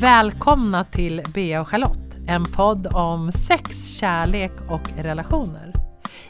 Välkomna 0.00 0.84
till 0.84 1.22
Bea 1.34 1.60
och 1.60 1.68
Charlotte, 1.68 2.16
en 2.26 2.44
podd 2.44 2.86
om 2.86 3.32
sex, 3.32 3.86
kärlek 3.86 4.52
och 4.68 4.90
relationer. 4.96 5.72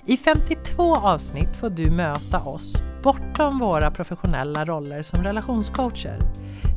I 0.04 0.16
52 0.16 0.94
avsnitt 0.94 1.56
får 1.56 1.70
du 1.70 1.90
möta 1.90 2.40
oss 2.40 2.82
bortom 3.02 3.58
våra 3.58 3.90
professionella 3.90 4.64
roller 4.64 5.02
som 5.02 5.24
relationscoacher. 5.24 6.18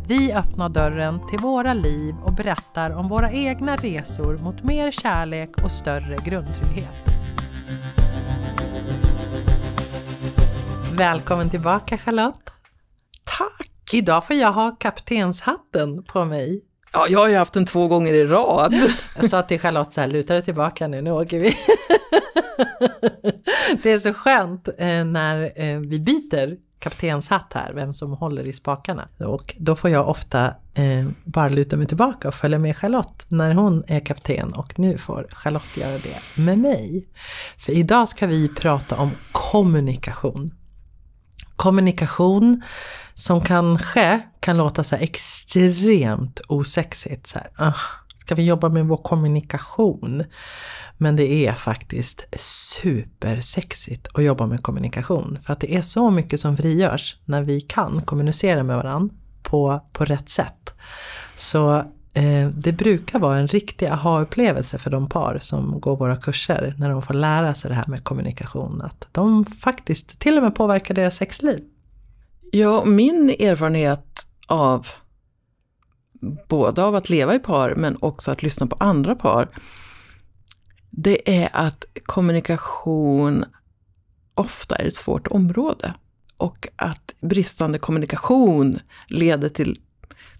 Vi 0.07 0.33
öppnar 0.33 0.69
dörren 0.69 1.27
till 1.29 1.39
våra 1.39 1.73
liv 1.73 2.15
och 2.23 2.33
berättar 2.33 2.95
om 2.95 3.09
våra 3.09 3.31
egna 3.31 3.75
resor 3.75 4.37
mot 4.37 4.63
mer 4.63 4.91
kärlek 4.91 5.63
och 5.63 5.71
större 5.71 6.17
grundtrygghet. 6.25 6.95
Välkommen 10.93 11.49
tillbaka 11.49 11.97
Charlotte! 11.97 12.51
Tack! 13.23 13.93
Idag 13.93 14.27
får 14.27 14.35
jag 14.35 14.51
ha 14.51 14.75
kaptenshatten 14.79 16.03
på 16.03 16.25
mig. 16.25 16.68
Ja, 16.93 17.07
jag 17.09 17.19
har 17.19 17.29
ju 17.29 17.35
haft 17.35 17.53
den 17.53 17.65
två 17.65 17.87
gånger 17.87 18.13
i 18.13 18.25
rad. 18.25 18.73
Jag 19.15 19.29
sa 19.29 19.41
till 19.41 19.59
Charlotte 19.59 19.93
så 19.93 20.01
här, 20.01 20.07
luta 20.07 20.33
dig 20.33 20.43
tillbaka 20.43 20.87
nu, 20.87 21.01
nu 21.01 21.11
åker 21.11 21.39
vi. 21.39 21.53
Det 23.83 23.91
är 23.91 23.99
så 23.99 24.13
skönt 24.13 24.67
eh, 24.77 25.05
när 25.05 25.51
eh, 25.55 25.79
vi 25.79 25.99
byter 25.99 26.57
kaptenshatt 26.79 27.51
här, 27.53 27.73
vem 27.73 27.93
som 27.93 28.13
håller 28.13 28.47
i 28.47 28.53
spakarna. 28.53 29.07
Och 29.19 29.55
då 29.59 29.75
får 29.75 29.89
jag 29.89 30.09
ofta 30.09 30.45
eh, 30.73 31.07
bara 31.23 31.49
luta 31.49 31.77
mig 31.77 31.87
tillbaka 31.87 32.27
och 32.27 32.33
följa 32.33 32.59
med 32.59 32.77
Charlotte 32.77 33.25
när 33.27 33.53
hon 33.53 33.83
är 33.87 33.99
kapten 33.99 34.53
och 34.53 34.79
nu 34.79 34.97
får 34.97 35.27
Charlotte 35.31 35.77
göra 35.77 35.97
det 35.97 36.41
med 36.41 36.59
mig. 36.59 37.07
För 37.57 37.71
idag 37.71 38.09
ska 38.09 38.27
vi 38.27 38.49
prata 38.49 38.97
om 38.97 39.11
kommunikation. 39.31 40.53
Kommunikation 41.59 42.61
som 43.13 43.41
kanske 43.41 44.21
kan 44.39 44.57
låta 44.57 44.83
så 44.83 44.95
här 44.95 45.03
extremt 45.03 46.41
osexigt. 46.47 47.27
Så 47.27 47.39
här, 47.39 47.49
ah, 47.55 47.73
ska 48.17 48.35
vi 48.35 48.43
jobba 48.43 48.69
med 48.69 48.85
vår 48.85 48.97
kommunikation? 48.97 50.23
Men 50.97 51.15
det 51.15 51.47
är 51.47 51.53
faktiskt 51.53 52.25
supersexigt 52.39 54.07
att 54.13 54.23
jobba 54.23 54.45
med 54.45 54.63
kommunikation. 54.63 55.37
För 55.45 55.53
att 55.53 55.59
det 55.59 55.75
är 55.75 55.81
så 55.81 56.11
mycket 56.11 56.39
som 56.39 56.57
frigörs 56.57 57.17
när 57.25 57.41
vi 57.41 57.61
kan 57.61 58.01
kommunicera 58.01 58.63
med 58.63 58.75
varandra 58.75 59.15
på, 59.43 59.81
på 59.93 60.05
rätt 60.05 60.29
sätt. 60.29 60.73
Så 61.35 61.83
Eh, 62.13 62.49
det 62.49 62.71
brukar 62.71 63.19
vara 63.19 63.37
en 63.37 63.47
riktig 63.47 63.85
aha-upplevelse 63.85 64.77
för 64.77 64.89
de 64.89 65.09
par 65.09 65.39
som 65.41 65.79
går 65.79 65.97
våra 65.97 66.15
kurser 66.15 66.73
när 66.77 66.89
de 66.89 67.01
får 67.01 67.13
lära 67.13 67.53
sig 67.53 67.69
det 67.69 67.75
här 67.75 67.87
med 67.87 68.03
kommunikation. 68.03 68.81
Att 68.81 69.07
de 69.11 69.45
faktiskt 69.45 70.19
till 70.19 70.37
och 70.37 70.43
med 70.43 70.55
påverkar 70.55 70.93
deras 70.93 71.15
sexliv. 71.15 71.63
Ja, 72.51 72.85
min 72.85 73.29
erfarenhet 73.29 74.25
av 74.47 74.87
både 76.47 76.83
av 76.83 76.95
att 76.95 77.09
leva 77.09 77.35
i 77.35 77.39
par 77.39 77.75
men 77.75 77.97
också 77.99 78.31
att 78.31 78.43
lyssna 78.43 78.67
på 78.67 78.75
andra 78.79 79.15
par. 79.15 79.49
Det 80.91 81.41
är 81.41 81.49
att 81.53 81.85
kommunikation 82.03 83.45
ofta 84.33 84.75
är 84.75 84.85
ett 84.85 84.95
svårt 84.95 85.27
område. 85.27 85.93
Och 86.37 86.67
att 86.75 87.15
bristande 87.21 87.79
kommunikation 87.79 88.79
leder 89.07 89.49
till 89.49 89.79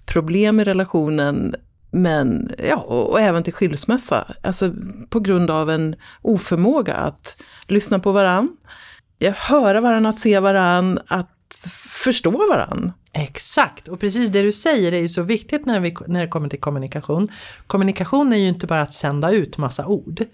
problem 0.09 0.59
i 0.59 0.63
relationen 0.63 1.55
men, 1.91 2.51
ja, 2.69 2.75
och 2.75 3.21
även 3.21 3.43
till 3.43 3.53
skilsmässa. 3.53 4.35
Alltså 4.43 4.73
på 5.09 5.19
grund 5.19 5.51
av 5.51 5.69
en 5.69 5.95
oförmåga 6.21 6.95
att 6.95 7.35
lyssna 7.67 7.99
på 7.99 8.11
varann, 8.11 8.57
höra 9.35 9.81
varann, 9.81 10.05
att 10.05 10.17
se 10.19 10.39
varann, 10.39 10.99
att 11.07 11.65
förstå 11.89 12.31
varann. 12.31 12.91
Exakt, 13.13 13.87
och 13.87 13.99
precis 13.99 14.29
det 14.29 14.41
du 14.41 14.51
säger 14.51 14.91
är 14.91 14.99
ju 14.99 15.09
så 15.09 15.21
viktigt 15.21 15.65
när, 15.65 15.79
vi, 15.79 15.95
när 16.07 16.21
det 16.21 16.27
kommer 16.27 16.49
till 16.49 16.59
kommunikation. 16.59 17.27
Kommunikation 17.67 18.33
är 18.33 18.37
ju 18.37 18.47
inte 18.47 18.67
bara 18.67 18.81
att 18.81 18.93
sända 18.93 19.31
ut 19.31 19.57
massa 19.57 19.85
ord. 19.85 20.25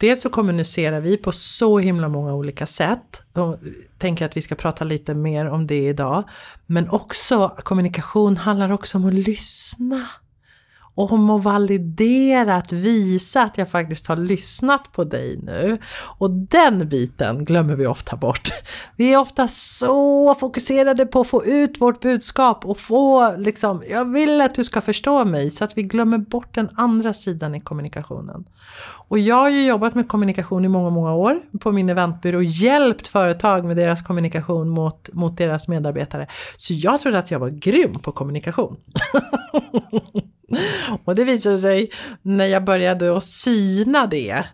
Dels 0.00 0.20
så 0.20 0.30
kommunicerar 0.30 1.00
vi 1.00 1.16
på 1.16 1.32
så 1.32 1.78
himla 1.78 2.08
många 2.08 2.34
olika 2.34 2.66
sätt. 2.66 3.22
Och 3.32 3.58
tänker 3.98 4.24
att 4.24 4.36
vi 4.36 4.42
ska 4.42 4.54
prata 4.54 4.84
lite 4.84 5.14
mer 5.14 5.46
om 5.46 5.66
det 5.66 5.86
idag. 5.86 6.24
Men 6.66 6.88
också 6.90 7.48
kommunikation 7.48 8.36
handlar 8.36 8.72
också 8.72 8.98
om 8.98 9.04
att 9.04 9.14
lyssna 9.14 10.08
om 10.94 11.30
att 11.30 11.44
validera, 11.44 12.56
att 12.56 12.72
visa 12.72 13.42
att 13.42 13.58
jag 13.58 13.70
faktiskt 13.70 14.06
har 14.06 14.16
lyssnat 14.16 14.92
på 14.92 15.04
dig 15.04 15.38
nu. 15.42 15.78
Och 16.18 16.30
den 16.30 16.88
biten 16.88 17.44
glömmer 17.44 17.74
vi 17.74 17.86
ofta 17.86 18.16
bort. 18.16 18.48
Vi 18.96 19.12
är 19.12 19.18
ofta 19.18 19.48
så 19.48 20.34
fokuserade 20.34 21.06
på 21.06 21.20
att 21.20 21.26
få 21.26 21.44
ut 21.44 21.80
vårt 21.80 22.00
budskap 22.00 22.66
och 22.66 22.78
få 22.78 23.36
liksom, 23.36 23.82
jag 23.90 24.12
vill 24.12 24.40
att 24.40 24.54
du 24.54 24.64
ska 24.64 24.80
förstå 24.80 25.24
mig, 25.24 25.50
så 25.50 25.64
att 25.64 25.78
vi 25.78 25.82
glömmer 25.82 26.18
bort 26.18 26.54
den 26.54 26.68
andra 26.74 27.12
sidan 27.12 27.54
i 27.54 27.60
kommunikationen. 27.60 28.44
Och 29.08 29.18
jag 29.18 29.36
har 29.36 29.50
ju 29.50 29.66
jobbat 29.66 29.94
med 29.94 30.08
kommunikation 30.08 30.64
i 30.64 30.68
många, 30.68 30.90
många 30.90 31.14
år 31.14 31.40
på 31.60 31.72
min 31.72 31.90
eventbyrå 31.90 32.38
och 32.38 32.44
hjälpt 32.44 33.08
företag 33.08 33.64
med 33.64 33.76
deras 33.76 34.02
kommunikation 34.02 34.68
mot, 34.68 35.08
mot 35.12 35.36
deras 35.36 35.68
medarbetare. 35.68 36.26
Så 36.56 36.74
jag 36.74 37.00
trodde 37.00 37.18
att 37.18 37.30
jag 37.30 37.38
var 37.38 37.48
grym 37.50 37.94
på 37.94 38.12
kommunikation. 38.12 38.76
Och 41.04 41.14
det 41.14 41.24
visade 41.24 41.58
sig 41.58 41.90
när 42.22 42.46
jag 42.46 42.64
började 42.64 43.16
att 43.16 43.24
syna 43.24 44.06
det 44.06 44.44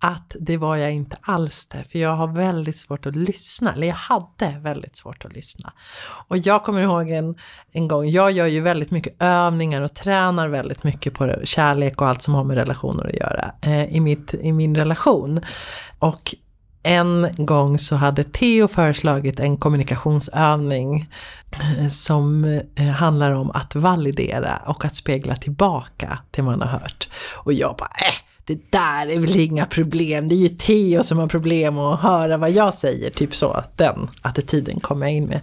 att 0.00 0.36
det 0.40 0.56
var 0.56 0.76
jag 0.76 0.92
inte 0.92 1.16
alls 1.20 1.66
det, 1.66 1.84
för 1.84 1.98
jag 1.98 2.16
har 2.16 2.26
väldigt 2.26 2.78
svårt 2.78 3.06
att 3.06 3.16
lyssna, 3.16 3.72
eller 3.72 3.86
jag 3.86 3.94
hade 3.94 4.58
väldigt 4.60 4.96
svårt 4.96 5.24
att 5.24 5.32
lyssna. 5.32 5.72
Och 6.28 6.38
jag 6.38 6.64
kommer 6.64 6.82
ihåg 6.82 7.10
en, 7.10 7.34
en 7.72 7.88
gång, 7.88 8.08
jag 8.08 8.32
gör 8.32 8.46
ju 8.46 8.60
väldigt 8.60 8.90
mycket 8.90 9.22
övningar 9.22 9.82
och 9.82 9.94
tränar 9.94 10.48
väldigt 10.48 10.84
mycket 10.84 11.14
på 11.14 11.34
kärlek 11.44 12.00
och 12.00 12.08
allt 12.08 12.22
som 12.22 12.34
har 12.34 12.44
med 12.44 12.56
relationer 12.56 13.06
att 13.06 13.14
göra 13.14 13.52
eh, 13.62 13.84
i, 13.96 14.00
mitt, 14.00 14.34
i 14.34 14.52
min 14.52 14.76
relation. 14.76 15.40
Och 15.98 16.34
en 16.82 17.28
gång 17.36 17.78
så 17.78 17.96
hade 17.96 18.24
Theo 18.24 18.68
föreslagit 18.68 19.40
en 19.40 19.56
kommunikationsövning 19.56 21.10
eh, 21.52 21.88
som 21.88 22.44
eh, 22.74 22.86
handlar 22.86 23.30
om 23.30 23.50
att 23.50 23.74
validera 23.74 24.56
och 24.66 24.84
att 24.84 24.96
spegla 24.96 25.36
tillbaka 25.36 26.18
det 26.30 26.42
man 26.42 26.60
har 26.60 26.68
hört. 26.68 27.08
Och 27.34 27.52
jag 27.52 27.76
bara, 27.78 27.90
äh, 28.06 28.14
det 28.44 28.72
där 28.72 29.06
är 29.06 29.20
väl 29.20 29.38
inga 29.38 29.66
problem, 29.66 30.28
det 30.28 30.34
är 30.34 30.36
ju 30.36 30.48
Theo 30.48 31.02
som 31.02 31.18
har 31.18 31.26
problem 31.26 31.78
att 31.78 32.00
höra 32.00 32.36
vad 32.36 32.50
jag 32.50 32.74
säger, 32.74 33.10
typ 33.10 33.34
så. 33.34 33.64
Den 33.76 34.08
attityden 34.22 34.80
kom 34.80 35.02
jag 35.02 35.12
in 35.12 35.24
med. 35.24 35.40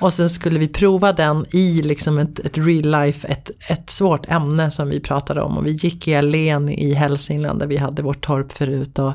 Och 0.00 0.12
sen 0.12 0.30
skulle 0.30 0.58
vi 0.58 0.68
prova 0.68 1.12
den 1.12 1.44
i 1.50 1.82
liksom 1.82 2.18
ett, 2.18 2.38
ett 2.38 2.58
real 2.58 3.04
life, 3.04 3.28
ett, 3.28 3.50
ett 3.68 3.90
svårt 3.90 4.30
ämne 4.30 4.70
som 4.70 4.88
vi 4.88 5.00
pratade 5.00 5.42
om. 5.42 5.58
Och 5.58 5.66
vi 5.66 5.70
gick 5.70 6.08
i 6.08 6.14
Alen 6.14 6.70
i 6.70 6.92
Hälsingland 6.92 7.60
där 7.60 7.66
vi 7.66 7.76
hade 7.76 8.02
vårt 8.02 8.26
torp 8.26 8.52
förut. 8.52 8.98
Och, 8.98 9.12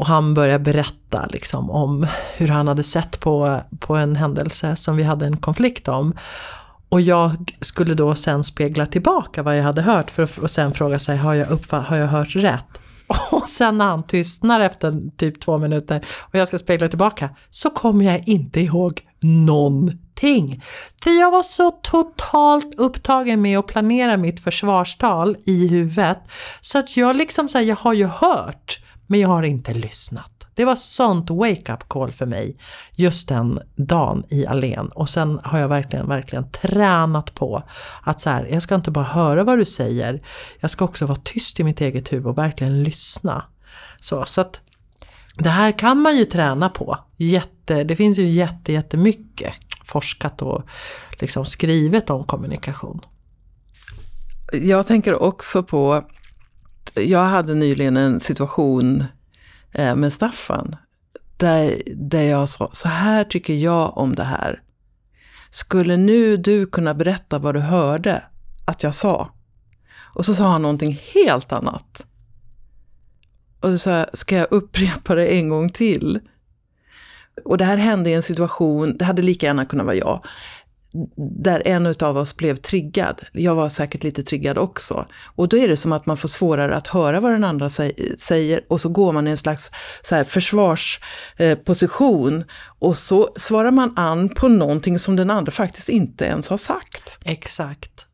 och 0.00 0.06
han 0.06 0.34
började 0.34 0.64
berätta 0.64 1.26
liksom 1.26 1.70
om 1.70 2.06
hur 2.36 2.48
han 2.48 2.68
hade 2.68 2.82
sett 2.82 3.20
på, 3.20 3.60
på 3.80 3.96
en 3.96 4.16
händelse 4.16 4.76
som 4.76 4.96
vi 4.96 5.02
hade 5.02 5.26
en 5.26 5.36
konflikt 5.36 5.88
om. 5.88 6.14
Och 6.88 7.00
jag 7.00 7.56
skulle 7.60 7.94
då 7.94 8.14
sen 8.14 8.44
spegla 8.44 8.86
tillbaka 8.86 9.42
vad 9.42 9.58
jag 9.58 9.62
hade 9.62 9.82
hört 9.82 10.10
för 10.10 10.22
att 10.22 10.50
sen 10.50 10.72
fråga 10.72 10.98
sig, 10.98 11.16
har 11.16 11.34
jag, 11.34 11.50
uppfatt, 11.50 11.86
har 11.86 11.96
jag 11.96 12.06
hört 12.06 12.36
rätt? 12.36 12.66
Och 13.30 13.48
sen 13.48 13.78
när 13.78 13.84
han 13.84 14.02
tystnar 14.02 14.60
efter 14.60 15.16
typ 15.16 15.40
två 15.40 15.58
minuter 15.58 16.06
och 16.18 16.34
jag 16.34 16.48
ska 16.48 16.58
spegla 16.58 16.88
tillbaka 16.88 17.30
så 17.50 17.70
kommer 17.70 18.04
jag 18.04 18.28
inte 18.28 18.60
ihåg 18.60 19.00
någonting. 19.20 20.62
För 21.02 21.20
jag 21.20 21.30
var 21.30 21.42
så 21.42 21.70
totalt 21.70 22.74
upptagen 22.74 23.42
med 23.42 23.58
att 23.58 23.66
planera 23.66 24.16
mitt 24.16 24.44
försvarstal 24.44 25.36
i 25.44 25.68
huvudet 25.68 26.18
så 26.60 26.78
att 26.78 26.96
jag 26.96 27.16
liksom 27.16 27.48
säger, 27.48 27.68
jag 27.68 27.76
har 27.76 27.92
ju 27.92 28.06
hört 28.06 28.80
men 29.10 29.20
jag 29.20 29.28
har 29.28 29.42
inte 29.42 29.74
lyssnat. 29.74 30.46
Det 30.54 30.64
var 30.64 30.76
sånt 30.76 31.30
wake-up 31.30 31.88
call 31.88 32.12
för 32.12 32.26
mig 32.26 32.56
just 32.96 33.28
den 33.28 33.60
dagen 33.76 34.24
i 34.28 34.46
Alen. 34.46 34.88
Och 34.88 35.10
sen 35.10 35.40
har 35.44 35.58
jag 35.58 35.68
verkligen, 35.68 36.08
verkligen 36.08 36.50
tränat 36.50 37.34
på 37.34 37.62
att 38.02 38.20
så 38.20 38.30
här, 38.30 38.48
jag 38.50 38.62
ska 38.62 38.74
inte 38.74 38.90
bara 38.90 39.04
höra 39.04 39.44
vad 39.44 39.58
du 39.58 39.64
säger, 39.64 40.22
jag 40.60 40.70
ska 40.70 40.84
också 40.84 41.06
vara 41.06 41.18
tyst 41.24 41.60
i 41.60 41.64
mitt 41.64 41.80
eget 41.80 42.12
huvud 42.12 42.26
och 42.26 42.38
verkligen 42.38 42.82
lyssna. 42.82 43.44
Så, 44.00 44.24
så 44.24 44.40
att 44.40 44.60
det 45.34 45.50
här 45.50 45.78
kan 45.78 45.98
man 46.00 46.16
ju 46.16 46.24
träna 46.24 46.68
på. 46.68 46.98
Jätte, 47.16 47.84
det 47.84 47.96
finns 47.96 48.18
ju 48.18 48.28
jätte, 48.28 48.72
jättemycket 48.72 49.54
forskat 49.84 50.42
och 50.42 50.62
liksom 51.20 51.44
skrivet 51.44 52.10
om 52.10 52.24
kommunikation. 52.24 53.00
Jag 54.52 54.86
tänker 54.86 55.22
också 55.22 55.62
på 55.62 56.04
jag 56.94 57.24
hade 57.24 57.54
nyligen 57.54 57.96
en 57.96 58.20
situation 58.20 59.04
eh, 59.72 59.96
med 59.96 60.12
Staffan. 60.12 60.76
Där, 61.36 61.82
där 61.96 62.22
jag 62.22 62.48
sa, 62.48 62.68
så 62.72 62.88
här 62.88 63.24
tycker 63.24 63.54
jag 63.54 63.98
om 63.98 64.14
det 64.14 64.24
här. 64.24 64.62
Skulle 65.50 65.96
nu 65.96 66.36
du 66.36 66.66
kunna 66.66 66.94
berätta 66.94 67.38
vad 67.38 67.54
du 67.54 67.60
hörde 67.60 68.22
att 68.64 68.82
jag 68.82 68.94
sa? 68.94 69.30
Och 70.14 70.26
så 70.26 70.34
sa 70.34 70.48
han 70.48 70.62
någonting 70.62 71.00
helt 71.14 71.52
annat. 71.52 72.06
Och 73.60 73.70
då 73.70 73.78
sa 73.78 73.90
jag, 73.90 74.18
ska 74.18 74.36
jag 74.36 74.46
upprepa 74.50 75.14
det 75.14 75.26
en 75.26 75.48
gång 75.48 75.68
till? 75.68 76.20
Och 77.44 77.58
det 77.58 77.64
här 77.64 77.76
hände 77.76 78.10
i 78.10 78.14
en 78.14 78.22
situation, 78.22 78.96
det 78.96 79.04
hade 79.04 79.22
lika 79.22 79.46
gärna 79.46 79.64
kunnat 79.64 79.86
vara 79.86 79.96
jag, 79.96 80.24
där 81.16 81.62
en 81.64 81.94
av 82.00 82.16
oss 82.16 82.36
blev 82.36 82.56
triggad. 82.56 83.20
Jag 83.32 83.54
var 83.54 83.68
säkert 83.68 84.02
lite 84.02 84.22
triggad 84.22 84.58
också. 84.58 85.06
Och 85.34 85.48
då 85.48 85.56
är 85.56 85.68
det 85.68 85.76
som 85.76 85.92
att 85.92 86.06
man 86.06 86.16
får 86.16 86.28
svårare 86.28 86.76
att 86.76 86.86
höra 86.86 87.20
vad 87.20 87.32
den 87.32 87.44
andra 87.44 87.68
säger 88.18 88.60
och 88.68 88.80
så 88.80 88.88
går 88.88 89.12
man 89.12 89.26
i 89.26 89.30
en 89.30 89.36
slags 89.36 89.70
så 90.02 90.14
här 90.14 90.24
försvarsposition 90.24 92.44
och 92.78 92.96
så 92.96 93.32
svarar 93.36 93.70
man 93.70 93.92
an 93.96 94.28
på 94.28 94.48
någonting 94.48 94.98
som 94.98 95.16
den 95.16 95.30
andra 95.30 95.52
faktiskt 95.52 95.88
inte 95.88 96.24
ens 96.24 96.48
har 96.48 96.56
sagt. 96.56 97.18
Exakt. 97.24 98.06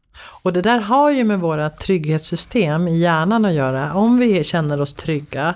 Och 0.43 0.53
det 0.53 0.63
där 0.63 0.79
har 0.79 1.11
ju 1.11 1.25
med 1.25 1.41
våra 1.41 1.71
trygghetssystem 1.71 2.89
i 2.89 2.99
hjärnan 2.99 3.45
att 3.45 3.53
göra. 3.53 3.95
Om 3.95 4.19
vi 4.19 4.45
känner 4.45 4.81
oss 4.81 4.95
trygga, 4.95 5.55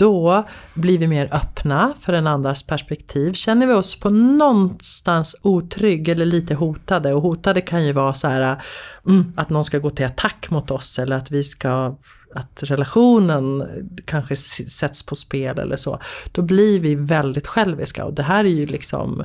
då 0.00 0.44
blir 0.74 0.98
vi 0.98 1.06
mer 1.06 1.28
öppna 1.34 1.92
för 2.00 2.12
en 2.12 2.26
andras 2.26 2.62
perspektiv. 2.62 3.32
Känner 3.32 3.66
vi 3.66 3.72
oss 3.72 4.00
på 4.00 4.10
någonstans 4.10 5.36
otrygg 5.42 6.08
eller 6.08 6.26
lite 6.26 6.54
hotade, 6.54 7.14
och 7.14 7.22
hotade 7.22 7.60
kan 7.60 7.86
ju 7.86 7.92
vara 7.92 8.14
så 8.14 8.28
här 8.28 8.62
mm, 9.06 9.32
att 9.36 9.50
någon 9.50 9.64
ska 9.64 9.78
gå 9.78 9.90
till 9.90 10.06
attack 10.06 10.50
mot 10.50 10.70
oss 10.70 10.98
eller 10.98 11.16
att 11.16 11.30
vi 11.30 11.42
ska 11.42 11.96
att 12.34 12.62
relationen 12.62 13.64
kanske 14.04 14.36
sätts 14.36 15.06
på 15.06 15.14
spel 15.14 15.58
eller 15.58 15.76
så. 15.76 16.00
Då 16.32 16.42
blir 16.42 16.80
vi 16.80 16.94
väldigt 16.94 17.46
själviska 17.46 18.04
och 18.04 18.14
det 18.14 18.22
här 18.22 18.44
är 18.44 18.48
ju 18.48 18.66
liksom 18.66 19.24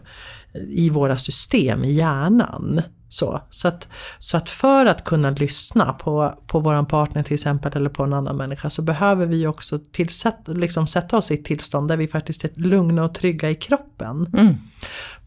i 0.69 0.89
våra 0.89 1.17
system 1.17 1.83
i 1.83 1.91
hjärnan. 1.91 2.81
Så, 3.09 3.41
så, 3.49 3.67
att, 3.67 3.87
så 4.19 4.37
att 4.37 4.49
för 4.49 4.85
att 4.85 5.03
kunna 5.03 5.29
lyssna 5.29 5.93
på, 5.93 6.33
på 6.47 6.59
våran 6.59 6.85
partner 6.85 7.23
till 7.23 7.33
exempel 7.33 7.71
eller 7.75 7.89
på 7.89 8.03
en 8.03 8.13
annan 8.13 8.37
människa 8.37 8.69
så 8.69 8.81
behöver 8.81 9.25
vi 9.25 9.47
också 9.47 9.79
tillsätt, 9.91 10.39
liksom 10.47 10.87
sätta 10.87 11.17
oss 11.17 11.31
i 11.31 11.33
ett 11.33 11.45
tillstånd 11.45 11.87
där 11.87 11.97
vi 11.97 12.07
faktiskt 12.07 12.43
är 12.43 12.49
lugna 12.55 13.05
och 13.05 13.15
trygga 13.15 13.49
i 13.49 13.55
kroppen. 13.55 14.29
Mm. 14.33 14.55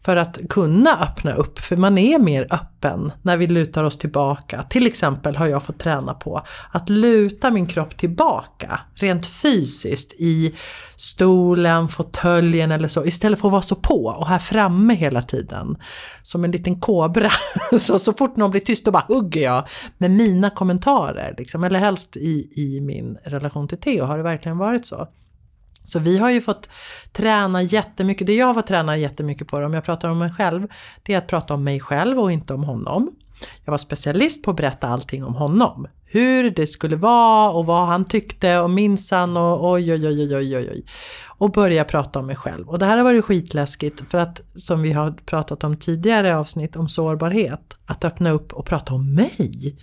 För 0.01 0.15
att 0.15 0.37
kunna 0.49 0.99
öppna 0.99 1.33
upp, 1.33 1.59
för 1.59 1.77
man 1.77 1.97
är 1.97 2.19
mer 2.19 2.47
öppen 2.51 3.11
när 3.21 3.37
vi 3.37 3.47
lutar 3.47 3.83
oss 3.83 3.97
tillbaka. 3.97 4.63
Till 4.63 4.87
exempel 4.87 5.35
har 5.35 5.47
jag 5.47 5.63
fått 5.63 5.79
träna 5.79 6.13
på 6.13 6.41
att 6.71 6.89
luta 6.89 7.51
min 7.51 7.67
kropp 7.67 7.97
tillbaka 7.97 8.79
rent 8.95 9.27
fysiskt 9.27 10.13
i 10.13 10.55
stolen, 10.95 11.87
fåtöljen 11.87 12.71
eller 12.71 12.87
så 12.87 13.05
istället 13.05 13.39
för 13.39 13.47
att 13.47 13.51
vara 13.51 13.61
så 13.61 13.75
på 13.75 14.05
och 14.05 14.27
här 14.27 14.39
framme 14.39 14.93
hela 14.95 15.21
tiden. 15.21 15.77
Som 16.23 16.43
en 16.43 16.51
liten 16.51 16.79
kobra. 16.79 17.29
så, 17.79 17.99
så 17.99 18.13
fort 18.13 18.35
någon 18.35 18.51
blir 18.51 18.61
tyst 18.61 18.85
då 18.85 18.91
bara 18.91 19.05
hugger 19.07 19.41
jag 19.41 19.67
med 19.97 20.11
mina 20.11 20.49
kommentarer. 20.49 21.35
Liksom. 21.37 21.63
Eller 21.63 21.79
helst 21.79 22.17
i, 22.17 22.49
i 22.55 22.81
min 22.81 23.17
relation 23.23 23.67
till 23.67 23.79
Theo 23.79 24.05
har 24.05 24.17
det 24.17 24.23
verkligen 24.23 24.57
varit 24.57 24.85
så. 24.85 25.07
Så 25.89 25.99
vi 25.99 26.17
har 26.17 26.29
ju 26.29 26.41
fått 26.41 26.69
träna 27.11 27.61
jättemycket, 27.61 28.27
det 28.27 28.35
jag 28.35 28.45
har 28.45 28.53
fått 28.53 28.67
träna 28.67 28.97
jättemycket 28.97 29.47
på 29.47 29.57
om 29.57 29.73
jag 29.73 29.83
pratar 29.83 30.09
om 30.09 30.19
mig 30.19 30.31
själv, 30.31 30.67
det 31.03 31.13
är 31.13 31.17
att 31.17 31.27
prata 31.27 31.53
om 31.53 31.63
mig 31.63 31.79
själv 31.79 32.19
och 32.19 32.31
inte 32.31 32.53
om 32.53 32.63
honom. 32.63 33.11
Jag 33.65 33.71
var 33.71 33.77
specialist 33.77 34.43
på 34.43 34.51
att 34.51 34.57
berätta 34.57 34.87
allting 34.87 35.23
om 35.23 35.35
honom. 35.35 35.87
Hur 36.05 36.51
det 36.51 36.67
skulle 36.67 36.95
vara 36.95 37.51
och 37.51 37.65
vad 37.65 37.87
han 37.87 38.05
tyckte 38.05 38.59
och 38.59 38.69
minsann 38.69 39.37
och 39.37 39.71
oj 39.71 39.93
oj 39.93 40.07
oj 40.07 40.35
oj 40.35 40.35
oj 40.35 40.57
oj. 40.57 40.85
Och 41.27 41.51
börja 41.51 41.83
prata 41.83 42.19
om 42.19 42.25
mig 42.25 42.35
själv. 42.35 42.69
Och 42.69 42.79
det 42.79 42.85
här 42.85 42.97
har 42.97 43.03
varit 43.03 43.25
skitläskigt 43.25 44.03
för 44.09 44.17
att 44.17 44.41
som 44.55 44.81
vi 44.81 44.91
har 44.91 45.11
pratat 45.11 45.63
om 45.63 45.77
tidigare 45.77 46.37
avsnitt 46.37 46.75
om 46.75 46.87
sårbarhet. 46.87 47.77
Att 47.85 48.05
öppna 48.05 48.31
upp 48.31 48.53
och 48.53 48.65
prata 48.65 48.93
om 48.93 49.13
mig. 49.13 49.77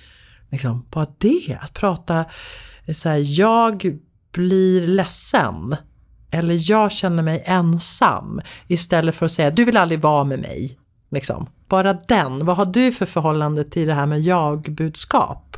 Liksom, 0.50 0.87
bara 0.91 1.06
det, 1.19 1.59
att 1.61 1.75
prata 1.75 2.25
eh, 2.85 2.94
så 2.94 3.09
här, 3.09 3.41
jag 3.41 3.99
blir 4.32 4.87
ledsen 4.87 5.76
eller 6.31 6.70
jag 6.70 6.93
känner 6.93 7.23
mig 7.23 7.43
ensam. 7.46 8.40
Istället 8.69 9.14
för 9.14 9.26
att 9.26 9.32
säga 9.32 9.50
du 9.50 9.64
vill 9.64 9.76
aldrig 9.76 10.00
vara 10.00 10.25
med 10.25 10.38
mig. 10.38 10.78
Liksom. 11.11 11.46
Bara 11.69 11.93
den. 11.93 12.46
Vad 12.46 12.56
har 12.56 12.67
du 12.67 12.93
för 12.93 13.06
förhållande 13.06 13.64
till 13.64 13.87
det 13.87 13.94
här 13.94 14.06
med 14.06 14.20
jag-budskap? 14.20 15.56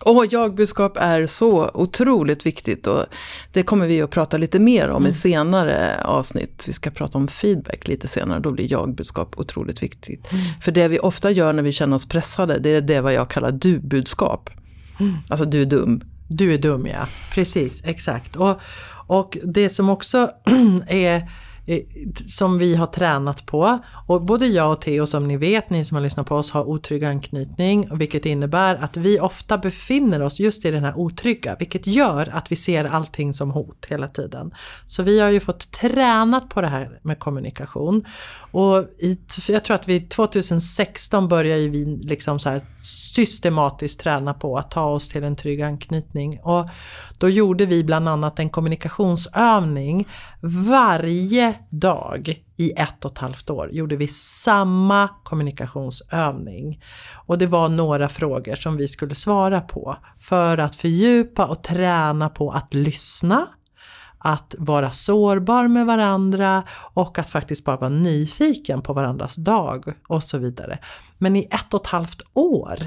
Och 0.00 0.26
jag-budskap 0.30 0.96
är 0.96 1.26
så 1.26 1.70
otroligt 1.74 2.46
viktigt 2.46 2.86
och 2.86 3.04
det 3.52 3.62
kommer 3.62 3.86
vi 3.86 4.02
att 4.02 4.10
prata 4.10 4.36
lite 4.36 4.58
mer 4.58 4.88
om 4.88 4.96
mm. 4.96 5.10
i 5.10 5.12
senare 5.12 6.04
avsnitt. 6.04 6.64
Vi 6.66 6.72
ska 6.72 6.90
prata 6.90 7.18
om 7.18 7.28
feedback 7.28 7.88
lite 7.88 8.08
senare, 8.08 8.40
då 8.40 8.50
blir 8.50 8.72
jag-budskap 8.72 9.38
otroligt 9.38 9.82
viktigt. 9.82 10.32
Mm. 10.32 10.44
För 10.60 10.72
det 10.72 10.88
vi 10.88 10.98
ofta 10.98 11.30
gör 11.30 11.52
när 11.52 11.62
vi 11.62 11.72
känner 11.72 11.96
oss 11.96 12.08
pressade, 12.08 12.58
det 12.58 12.70
är 12.70 12.80
det 12.80 13.00
vad 13.00 13.12
jag 13.12 13.30
kallar 13.30 13.52
du-budskap. 13.52 14.50
Mm. 15.00 15.14
Alltså 15.28 15.44
du 15.44 15.62
är 15.62 15.66
dum. 15.66 16.02
Du 16.32 16.54
är 16.54 16.58
dum 16.58 16.86
ja, 16.86 17.06
precis, 17.34 17.82
exakt. 17.84 18.36
Och, 18.36 18.60
och 19.06 19.38
det 19.44 19.68
som 19.68 19.90
också 19.90 20.30
är 20.86 21.30
Eh, 21.66 21.82
som 22.26 22.58
vi 22.58 22.74
har 22.74 22.86
tränat 22.86 23.46
på. 23.46 23.78
Och 24.06 24.22
både 24.22 24.46
jag 24.46 24.72
och 24.72 24.80
Theo 24.80 25.06
som 25.06 25.28
ni 25.28 25.36
vet, 25.36 25.70
ni 25.70 25.84
som 25.84 25.94
har 25.94 26.02
lyssnat 26.02 26.26
på 26.26 26.36
oss, 26.36 26.50
har 26.50 26.64
otrygg 26.64 27.04
anknytning. 27.04 27.88
Vilket 27.98 28.26
innebär 28.26 28.76
att 28.76 28.96
vi 28.96 29.20
ofta 29.20 29.58
befinner 29.58 30.22
oss 30.22 30.40
just 30.40 30.64
i 30.64 30.70
den 30.70 30.84
här 30.84 30.98
otrygga. 30.98 31.56
Vilket 31.58 31.86
gör 31.86 32.28
att 32.32 32.52
vi 32.52 32.56
ser 32.56 32.84
allting 32.84 33.32
som 33.32 33.50
hot 33.50 33.86
hela 33.88 34.08
tiden. 34.08 34.54
Så 34.86 35.02
vi 35.02 35.20
har 35.20 35.30
ju 35.30 35.40
fått 35.40 35.70
tränat 35.70 36.48
på 36.48 36.60
det 36.60 36.68
här 36.68 36.98
med 37.02 37.18
kommunikation. 37.18 38.04
Och 38.52 38.84
i, 38.98 39.18
jag 39.48 39.64
tror 39.64 39.74
att 39.74 39.88
vi 39.88 40.00
2016 40.00 41.28
började 41.28 41.68
vi 41.68 41.84
liksom 42.02 42.38
så 42.38 42.48
här 42.48 42.60
systematiskt 43.14 44.00
träna 44.00 44.34
på 44.34 44.56
att 44.56 44.70
ta 44.70 44.84
oss 44.84 45.08
till 45.08 45.24
en 45.24 45.36
trygg 45.36 45.62
anknytning. 45.62 46.40
Och 46.42 46.68
då 47.18 47.28
gjorde 47.28 47.66
vi 47.66 47.84
bland 47.84 48.08
annat 48.08 48.38
en 48.38 48.50
kommunikationsövning. 48.50 50.08
Varje 50.42 51.54
dag 51.70 52.44
i 52.56 52.72
ett 52.76 53.04
och 53.04 53.12
ett 53.12 53.18
halvt 53.18 53.50
år 53.50 53.70
gjorde 53.72 53.96
vi 53.96 54.08
samma 54.08 55.08
kommunikationsövning. 55.24 56.82
Och 57.26 57.38
det 57.38 57.46
var 57.46 57.68
några 57.68 58.08
frågor 58.08 58.54
som 58.54 58.76
vi 58.76 58.88
skulle 58.88 59.14
svara 59.14 59.60
på 59.60 59.96
för 60.18 60.58
att 60.58 60.76
fördjupa 60.76 61.46
och 61.46 61.62
träna 61.62 62.28
på 62.28 62.50
att 62.50 62.74
lyssna, 62.74 63.46
att 64.18 64.54
vara 64.58 64.90
sårbar 64.90 65.68
med 65.68 65.86
varandra 65.86 66.62
och 66.94 67.18
att 67.18 67.30
faktiskt 67.30 67.64
bara 67.64 67.76
vara 67.76 67.90
nyfiken 67.90 68.82
på 68.82 68.92
varandras 68.92 69.36
dag 69.36 69.84
och 70.08 70.22
så 70.22 70.38
vidare. 70.38 70.78
Men 71.18 71.36
i 71.36 71.48
ett 71.50 71.74
och 71.74 71.80
ett 71.80 71.86
halvt 71.86 72.22
år 72.32 72.78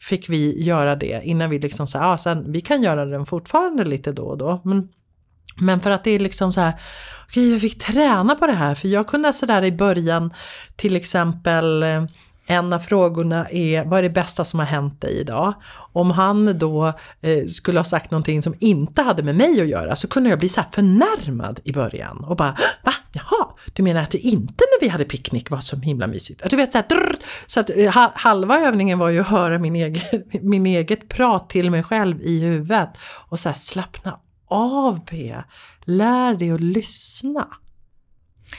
fick 0.00 0.28
vi 0.28 0.62
göra 0.62 0.96
det 0.96 1.20
innan 1.24 1.50
vi 1.50 1.58
liksom 1.58 1.86
sa, 1.86 1.98
ja 1.98 2.18
sen 2.18 2.52
vi 2.52 2.60
kan 2.60 2.82
göra 2.82 3.04
den 3.04 3.26
fortfarande 3.26 3.84
lite 3.84 4.12
då 4.12 4.22
och 4.22 4.38
då. 4.38 4.60
Men, 4.64 4.88
men 5.56 5.80
för 5.80 5.90
att 5.90 6.04
det 6.04 6.10
är 6.10 6.18
liksom 6.18 6.52
så 6.52 6.60
här, 6.60 6.72
okej 7.28 7.42
okay, 7.42 7.52
jag 7.52 7.60
fick 7.60 7.78
träna 7.78 8.34
på 8.34 8.46
det 8.46 8.52
här 8.52 8.74
för 8.74 8.88
jag 8.88 9.06
kunde 9.06 9.32
sådär 9.32 9.64
i 9.64 9.72
början 9.72 10.34
till 10.76 10.96
exempel 10.96 11.82
eh, 11.82 12.02
en 12.50 12.72
av 12.72 12.78
frågorna 12.78 13.46
är 13.50 13.84
vad 13.84 13.98
är 13.98 14.02
det 14.02 14.10
bästa 14.10 14.44
som 14.44 14.58
har 14.58 14.66
hänt 14.66 15.00
dig 15.00 15.20
idag? 15.20 15.54
Om 15.92 16.10
han 16.10 16.58
då 16.58 16.92
eh, 17.20 17.46
skulle 17.46 17.78
ha 17.78 17.84
sagt 17.84 18.10
någonting 18.10 18.42
som 18.42 18.54
inte 18.58 19.02
hade 19.02 19.22
med 19.22 19.34
mig 19.34 19.60
att 19.60 19.68
göra 19.68 19.96
så 19.96 20.08
kunde 20.08 20.30
jag 20.30 20.38
bli 20.38 20.48
så 20.48 20.60
här 20.60 20.68
förnärmad 20.72 21.60
i 21.64 21.72
början 21.72 22.24
och 22.24 22.36
bara 22.36 22.56
va? 22.84 22.94
Jaha, 23.12 23.48
du 23.72 23.82
menar 23.82 24.02
att 24.02 24.10
det 24.10 24.18
inte 24.18 24.64
när 24.70 24.80
vi 24.80 24.88
hade 24.88 25.04
picknick 25.04 25.50
var 25.50 25.60
så 25.60 25.76
himla 25.76 26.06
mysigt? 26.06 26.42
Du 26.50 26.56
vet 26.56 26.72
så 26.72 26.78
här, 26.78 26.88
drr, 26.88 27.16
så 27.46 27.60
att 27.60 27.70
eh, 27.70 28.10
halva 28.14 28.60
övningen 28.60 28.98
var 28.98 29.08
ju 29.08 29.20
att 29.20 29.28
höra 29.28 29.58
min, 29.58 29.76
egen, 29.76 30.02
min 30.42 30.66
eget 30.66 31.08
prat 31.08 31.50
till 31.50 31.70
mig 31.70 31.82
själv 31.82 32.22
i 32.22 32.40
huvudet 32.40 32.88
och 33.28 33.40
så 33.40 33.48
här 33.48 33.56
slappna 33.56 34.18
av 34.50 35.00
B. 35.10 35.36
Lär 35.84 36.34
dig 36.34 36.50
att 36.50 36.60
lyssna. 36.60 37.48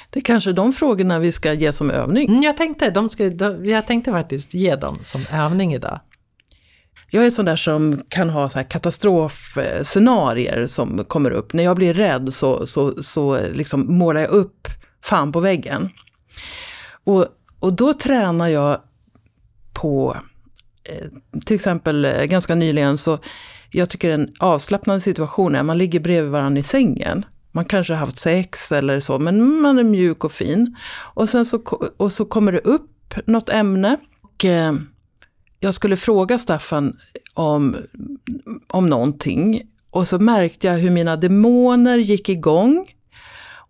Det 0.10 0.20
är 0.20 0.24
kanske 0.24 0.52
de 0.52 0.74
frågorna 0.74 1.20
vi 1.20 1.32
ska 1.32 1.54
ge 1.54 1.72
som 1.72 1.92
övning. 1.92 2.30
Mm, 2.30 2.44
jag, 2.44 2.58
tänkte, 2.58 2.90
de 2.90 3.10
ska, 3.10 3.24
jag 3.64 3.88
tänkte 3.88 4.12
faktiskt 4.12 4.54
ge 4.54 4.76
dem 4.76 4.96
som 5.02 5.26
övning 5.32 5.74
idag. 5.74 6.00
Jag 7.12 7.26
är 7.26 7.32
sån 7.32 7.46
där 7.46 7.56
som 7.56 8.02
kan 8.10 8.30
ha 8.30 8.50
så 8.50 8.58
här 8.58 8.66
katastrofscenarier 8.66 10.68
som 10.68 11.06
kommer 11.06 11.32
upp. 11.32 11.54
När 11.54 11.64
jag 11.64 11.76
blir 11.76 11.94
rädd 11.94 12.34
så, 12.34 12.66
så, 12.66 13.04
så 13.04 13.40
liksom 13.52 13.98
målar 13.98 14.22
jag 14.22 14.30
upp 14.30 14.68
fan 15.02 15.32
på 15.32 15.40
väggen. 15.40 15.90
Och, 17.04 17.26
och 17.60 17.74
då 17.74 17.94
tränar 17.94 18.48
jag 18.48 18.82
på, 19.74 20.18
Eh, 20.90 21.08
till 21.46 21.56
exempel 21.56 22.06
eh, 22.06 22.24
ganska 22.24 22.56
nyligen 22.56 22.98
så, 22.98 23.20
jag 23.72 23.90
tycker 23.90 24.10
en 24.10 24.34
avslappnande 24.40 25.02
situation 25.02 25.56
är 25.56 25.60
att 25.60 25.66
man 25.66 25.78
ligger 25.78 26.00
bredvid 26.00 26.32
varandra 26.32 26.60
i 26.60 26.64
sängen. 26.64 27.26
Man 27.52 27.66
kanske 27.66 27.94
har 27.94 28.00
haft 28.06 28.20
sex 28.20 28.72
eller 28.72 29.00
så, 29.00 29.20
men 29.20 29.62
man 29.62 29.80
är 29.80 29.84
mjuk 29.84 30.24
och 30.24 30.32
fin. 30.32 30.76
Och 31.14 31.30
sen 31.30 31.46
så, 31.46 31.60
och 31.98 32.12
så 32.12 32.26
kommer 32.26 32.52
det 32.52 32.60
upp 32.60 33.14
något 33.26 33.50
ämne. 33.50 33.98
Och, 34.22 34.46
eh, 34.46 34.74
jag 35.60 35.74
skulle 35.74 35.98
fråga 35.98 36.38
Staffan 36.38 37.00
om, 37.34 37.78
om 38.68 38.90
någonting. 38.90 39.62
Och 39.92 40.08
så 40.08 40.20
märkte 40.20 40.68
jag 40.68 40.74
hur 40.74 40.90
mina 40.90 41.16
demoner 41.16 41.98
gick 41.98 42.30
igång. 42.30 42.86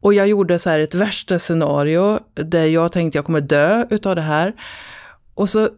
Och 0.01 0.13
jag 0.13 0.27
gjorde 0.27 0.59
så 0.59 0.69
här 0.69 0.79
ett 0.79 0.93
värsta 0.93 1.39
scenario 1.39 2.19
där 2.33 2.65
jag 2.65 2.91
tänkte 2.91 3.17
jag 3.17 3.25
kommer 3.25 3.41
dö 3.41 3.85
utav 3.89 4.15
det 4.15 4.21
här. 4.21 4.53
Och 5.33 5.49
så 5.49 5.69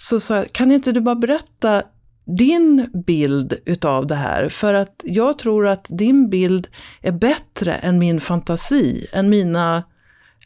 så 0.00 0.20
sa 0.20 0.36
jag, 0.36 0.52
kan 0.52 0.72
inte 0.72 0.92
du 0.92 1.00
bara 1.00 1.14
berätta 1.14 1.82
din 2.24 2.90
bild 3.06 3.58
utav 3.66 4.06
det 4.06 4.14
här. 4.14 4.48
För 4.48 4.74
att 4.74 5.02
jag 5.04 5.38
tror 5.38 5.66
att 5.66 5.86
din 5.88 6.30
bild 6.30 6.68
är 7.02 7.12
bättre 7.12 7.74
än 7.74 7.98
min 7.98 8.20
fantasi, 8.20 9.06
än 9.12 9.30
mina 9.30 9.82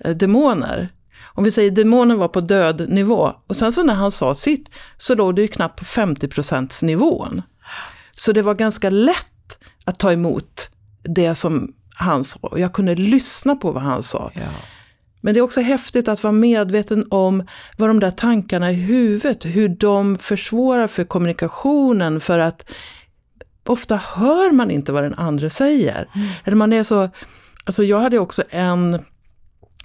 eh, 0.04 0.16
demoner. 0.16 0.92
om 1.34 1.44
vi 1.44 1.50
säger 1.50 1.70
demonen 1.70 2.18
var 2.18 2.28
på 2.28 2.40
död 2.40 2.88
nivå 2.88 3.32
och 3.46 3.56
sen 3.56 3.72
så 3.72 3.82
när 3.82 3.94
han 3.94 4.10
sa 4.10 4.34
sitt 4.34 4.70
så 4.98 5.14
låg 5.14 5.36
det 5.36 5.42
ju 5.42 5.48
knappt 5.48 5.78
på 5.78 5.84
50% 5.84 6.84
nivån. 6.84 7.42
Så 8.16 8.32
det 8.32 8.42
var 8.42 8.54
ganska 8.54 8.90
lätt 8.90 9.58
att 9.84 9.98
ta 9.98 10.12
emot 10.12 10.68
det 11.02 11.34
som 11.34 11.74
han 11.94 12.24
sa. 12.24 12.38
Och 12.42 12.60
jag 12.60 12.72
kunde 12.72 12.94
lyssna 12.94 13.56
på 13.56 13.72
vad 13.72 13.82
han 13.82 14.02
sa. 14.02 14.30
Ja. 14.34 14.50
Men 15.24 15.34
det 15.34 15.40
är 15.40 15.42
också 15.42 15.60
häftigt 15.60 16.08
att 16.08 16.22
vara 16.22 16.32
medveten 16.32 17.06
om 17.10 17.46
vad 17.76 17.88
de 17.88 18.00
där 18.00 18.10
tankarna 18.10 18.70
i 18.70 18.74
huvudet, 18.74 19.44
hur 19.44 19.68
de 19.68 20.18
försvårar 20.18 20.86
för 20.86 21.04
kommunikationen 21.04 22.20
för 22.20 22.38
att 22.38 22.70
ofta 23.66 23.96
hör 23.96 24.52
man 24.52 24.70
inte 24.70 24.92
vad 24.92 25.02
den 25.02 25.14
andra 25.14 25.50
säger. 25.50 26.08
Mm. 26.14 26.28
Eller 26.44 26.56
man 26.56 26.72
är 26.72 26.82
så, 26.82 27.10
alltså 27.66 27.84
jag 27.84 28.00
hade 28.00 28.18
också 28.18 28.42
en 28.50 28.98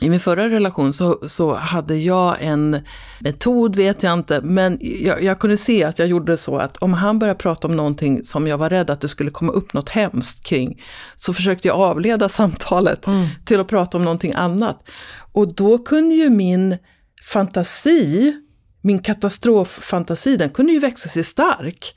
i 0.01 0.09
min 0.09 0.19
förra 0.19 0.49
relation 0.49 0.93
så, 0.93 1.19
så 1.27 1.53
hade 1.53 1.95
jag 1.95 2.37
en 2.39 2.79
metod, 3.19 3.75
vet 3.75 4.03
jag 4.03 4.13
inte, 4.13 4.41
men 4.41 4.77
jag, 4.81 5.23
jag, 5.23 5.39
kunde 5.39 5.57
se 5.57 5.83
att 5.83 5.99
jag 5.99 6.07
gjorde 6.07 6.37
så 6.37 6.57
att 6.57 6.77
om 6.77 6.93
han 6.93 7.19
började 7.19 7.39
prata 7.39 7.67
om 7.67 7.75
någonting 7.75 8.23
som 8.23 8.47
jag 8.47 8.57
var 8.57 8.69
rädd 8.69 8.89
att 8.89 9.01
det 9.01 9.07
skulle 9.07 9.31
komma 9.31 9.51
upp 9.51 9.73
något 9.73 9.89
hemskt 9.89 10.45
kring, 10.45 10.81
så 11.15 11.33
försökte 11.33 11.67
jag 11.67 11.77
avleda 11.77 12.29
samtalet 12.39 13.07
mm. 13.07 13.27
till 13.45 13.59
att 13.59 13.67
prata 13.67 13.97
om 13.97 14.03
någonting 14.03 14.33
annat. 14.33 14.89
Och 15.31 15.55
då 15.55 15.77
kunde 15.77 16.15
ju 16.15 16.29
min 16.29 16.77
fantasi, 17.23 18.33
min 18.81 18.99
katastroffantasi, 18.99 20.37
den 20.37 20.49
kunde 20.49 20.71
ju 20.71 20.79
växa 20.79 21.09
sig 21.09 21.23
stark. 21.23 21.93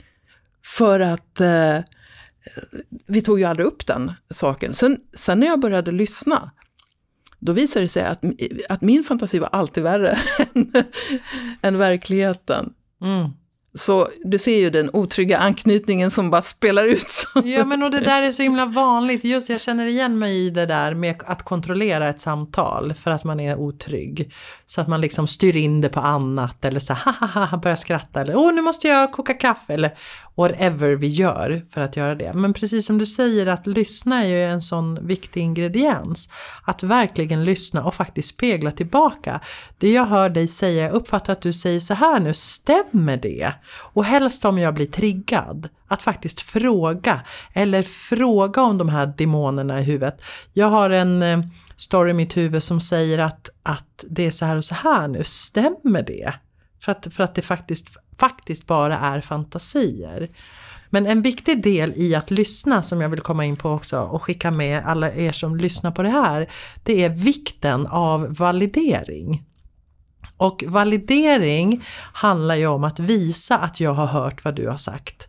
För 0.65 1.01
att 1.01 1.41
eh, 1.41 1.79
vi 3.07 3.23
tog 3.23 3.39
ju 3.39 3.45
aldrig 3.45 3.67
upp 3.67 3.87
den 3.87 4.13
saken. 4.31 4.75
Sen, 4.75 4.97
sen 5.15 5.41
när 5.41 5.47
jag 5.47 5.61
började 5.61 5.91
lyssna, 5.91 6.51
då 7.41 7.53
visade 7.53 7.85
det 7.85 7.89
sig 7.89 8.05
att, 8.05 8.25
att 8.69 8.81
min 8.81 9.05
fantasi 9.05 9.39
var 9.39 9.49
alltid 9.53 9.83
värre 9.83 10.19
än, 10.55 10.73
än 11.63 11.79
verkligheten. 11.79 12.73
Mm. 13.03 13.29
Så 13.75 14.09
du 14.25 14.39
ser 14.39 14.59
ju 14.59 14.71
den 14.71 14.91
otrygga 14.93 15.39
anknytningen 15.39 16.11
som 16.11 16.31
bara 16.31 16.43
spelar 16.43 16.85
ut. 16.85 17.27
Ja 17.45 17.65
men 17.65 17.83
och 17.83 17.91
det 17.91 18.01
där 18.01 18.23
är 18.23 18.33
så 18.33 18.43
himla 18.43 18.67
vanligt. 18.67 19.25
Just 19.25 19.51
jag 19.51 19.61
känner 19.61 19.87
igen 19.87 20.19
mig 20.19 20.47
i 20.47 20.51
det 20.51 20.67
där 20.67 20.95
med 20.95 21.23
att 21.27 21.43
kontrollera 21.43 22.09
ett 22.09 22.21
samtal 22.21 22.95
för 22.95 23.11
att 23.11 23.25
man 23.25 23.41
är 23.41 23.57
otrygg. 23.57 24.33
Så 24.67 24.81
att 24.81 24.89
man 24.89 25.01
liksom 25.01 25.27
styr 25.27 25.57
in 25.57 25.81
det 25.81 25.89
på 25.89 26.01
annat 26.01 26.65
eller 26.65 26.81
så 26.81 26.93
ha 26.93 27.13
ha 27.13 27.45
ha 27.45 27.59
börjar 27.59 27.77
skratta 27.77 28.21
eller 28.21 28.37
åh 28.37 28.55
nu 28.55 28.63
måste 28.63 28.89
jag 28.89 29.13
koka 29.13 29.35
kaffe 29.35 29.75
eller 29.75 29.91
whatever 30.37 30.91
vi 30.97 31.07
gör 31.07 31.63
för 31.71 31.81
att 31.81 31.97
göra 31.97 32.15
det. 32.15 32.33
Men 32.35 32.53
precis 32.53 32.87
som 32.87 32.99
du 32.99 33.07
säger 33.07 33.47
att 33.47 33.67
lyssna 33.67 34.25
är 34.25 34.29
ju 34.29 34.45
en 34.45 34.63
sån 34.63 35.07
viktig 35.07 35.41
ingrediens. 35.41 36.31
Att 36.65 36.83
verkligen 36.83 37.45
lyssna 37.45 37.85
och 37.85 37.95
faktiskt 37.95 38.29
spegla 38.29 38.71
tillbaka. 38.71 39.41
Det 39.79 39.93
jag 39.93 40.07
hör 40.07 40.29
dig 40.29 40.49
säga, 40.49 40.85
jag 40.85 40.93
uppfattar 40.93 41.33
att 41.33 41.43
du 41.43 41.53
säger 41.53 41.81
så 41.81 41.95
här 41.95 42.21
nu, 42.21 42.35
stämmer 42.35 43.17
det? 43.17 43.53
Och 43.69 44.05
helst 44.05 44.45
om 44.45 44.59
jag 44.59 44.75
blir 44.75 44.87
triggad, 44.87 45.69
att 45.89 46.03
faktiskt 46.03 46.41
fråga. 46.41 47.21
Eller 47.53 47.83
fråga 47.83 48.63
om 48.63 48.79
de 48.79 48.89
här 48.89 49.07
demonerna 49.07 49.81
i 49.81 49.83
huvudet. 49.83 50.23
Jag 50.53 50.67
har 50.67 50.91
en 50.91 51.23
eh, 51.23 51.41
story 51.77 52.11
i 52.11 52.15
mitt 52.15 52.37
huvud 52.37 52.63
som 52.63 52.81
säger 52.81 53.19
att, 53.19 53.49
att 53.63 54.05
det 54.09 54.27
är 54.27 54.31
så 54.31 54.45
här 54.45 54.57
och 54.57 54.65
så 54.65 54.75
här 54.75 55.09
nu, 55.09 55.25
stämmer 55.25 56.03
det? 56.03 56.33
För 56.81 56.93
att, 56.93 57.15
för 57.15 57.25
att 57.25 57.35
det 57.35 57.43
faktiskt, 57.43 57.89
faktiskt 58.19 58.67
bara 58.67 58.99
är 58.99 59.21
fantasier. 59.21 60.29
Men 60.91 61.07
en 61.07 61.23
viktig 61.23 61.63
del 61.63 61.93
i 61.97 62.15
att 62.15 62.31
lyssna 62.31 62.83
som 62.83 63.01
jag 63.01 63.09
vill 63.09 63.21
komma 63.21 63.45
in 63.45 63.57
på 63.57 63.71
också 63.71 64.01
och 64.01 64.23
skicka 64.23 64.51
med 64.51 64.83
alla 64.87 65.13
er 65.13 65.33
som 65.33 65.57
lyssnar 65.57 65.91
på 65.91 66.03
det 66.03 66.09
här. 66.09 66.51
Det 66.83 67.05
är 67.05 67.09
vikten 67.09 67.87
av 67.87 68.35
validering. 68.35 69.45
Och 70.41 70.65
validering 70.67 71.85
handlar 72.13 72.55
ju 72.55 72.67
om 72.67 72.85
att 72.85 72.99
visa 72.99 73.59
att 73.59 73.81
jag 73.81 73.93
har 73.93 74.07
hört 74.07 74.45
vad 74.45 74.55
du 74.55 74.69
har 74.69 74.77
sagt. 74.77 75.29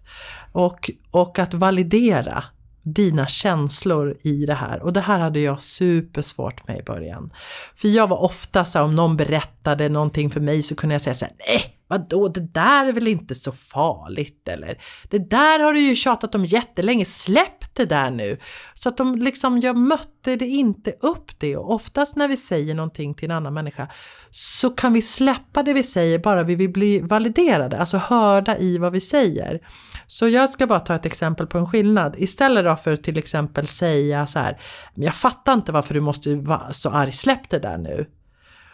Och, 0.51 0.91
och 1.11 1.39
att 1.39 1.53
validera 1.53 2.43
dina 2.81 3.27
känslor 3.27 4.17
i 4.21 4.45
det 4.45 4.53
här. 4.53 4.81
Och 4.83 4.93
det 4.93 5.01
här 5.01 5.19
hade 5.19 5.39
jag 5.39 5.61
supersvårt 5.61 6.67
med 6.67 6.79
i 6.79 6.83
början. 6.83 7.33
För 7.75 7.87
jag 7.87 8.07
var 8.07 8.23
ofta 8.23 8.65
så 8.65 8.81
om 8.81 8.95
någon 8.95 9.17
berättade 9.17 9.89
någonting 9.89 10.29
för 10.29 10.39
mig 10.39 10.63
så 10.63 10.75
kunde 10.75 10.95
jag 10.95 11.01
säga 11.01 11.13
så 11.13 11.25
här, 11.25 11.33
nej 11.47 11.80
vadå 11.91 12.27
det 12.27 12.53
där 12.53 12.85
är 12.85 12.93
väl 12.93 13.07
inte 13.07 13.35
så 13.35 13.51
farligt 13.51 14.47
eller 14.47 14.77
det 15.09 15.29
där 15.29 15.59
har 15.59 15.73
du 15.73 15.79
ju 15.79 15.95
tjatat 15.95 16.35
om 16.35 16.45
jättelänge, 16.45 17.05
släpp 17.05 17.75
det 17.75 17.85
där 17.85 18.11
nu. 18.11 18.37
Så 18.73 18.89
att 18.89 18.97
de 18.97 19.15
liksom, 19.15 19.59
jag 19.59 19.77
mötte 19.77 20.35
det 20.35 20.47
inte 20.47 20.91
upp 20.91 21.39
det 21.39 21.57
och 21.57 21.73
oftast 21.73 22.15
när 22.15 22.27
vi 22.27 22.37
säger 22.37 22.75
någonting 22.75 23.13
till 23.13 23.31
en 23.31 23.37
annan 23.37 23.53
människa 23.53 23.87
så 24.29 24.69
kan 24.69 24.93
vi 24.93 25.01
släppa 25.01 25.63
det 25.63 25.73
vi 25.73 25.83
säger 25.83 26.19
bara 26.19 26.43
vi 26.43 26.55
vill 26.55 26.69
bli 26.69 26.99
validerade, 26.99 27.79
alltså 27.79 27.97
hörda 27.97 28.57
i 28.57 28.77
vad 28.77 28.91
vi 28.91 29.01
säger. 29.01 29.59
Så 30.07 30.27
jag 30.27 30.49
ska 30.49 30.67
bara 30.67 30.79
ta 30.79 30.95
ett 30.95 31.05
exempel 31.05 31.47
på 31.47 31.57
en 31.57 31.67
skillnad. 31.67 32.15
Istället 32.17 32.65
då 32.65 32.75
för 32.75 32.91
att 32.91 33.03
till 33.03 33.17
exempel 33.17 33.67
säga 33.67 34.27
så 34.27 34.39
här, 34.39 34.59
jag 34.95 35.15
fattar 35.15 35.53
inte 35.53 35.71
varför 35.71 35.93
du 35.93 36.01
måste 36.01 36.35
vara 36.35 36.73
så 36.73 36.89
arg, 36.89 37.11
släpp 37.11 37.49
det 37.49 37.59
där 37.59 37.77
nu. 37.77 38.05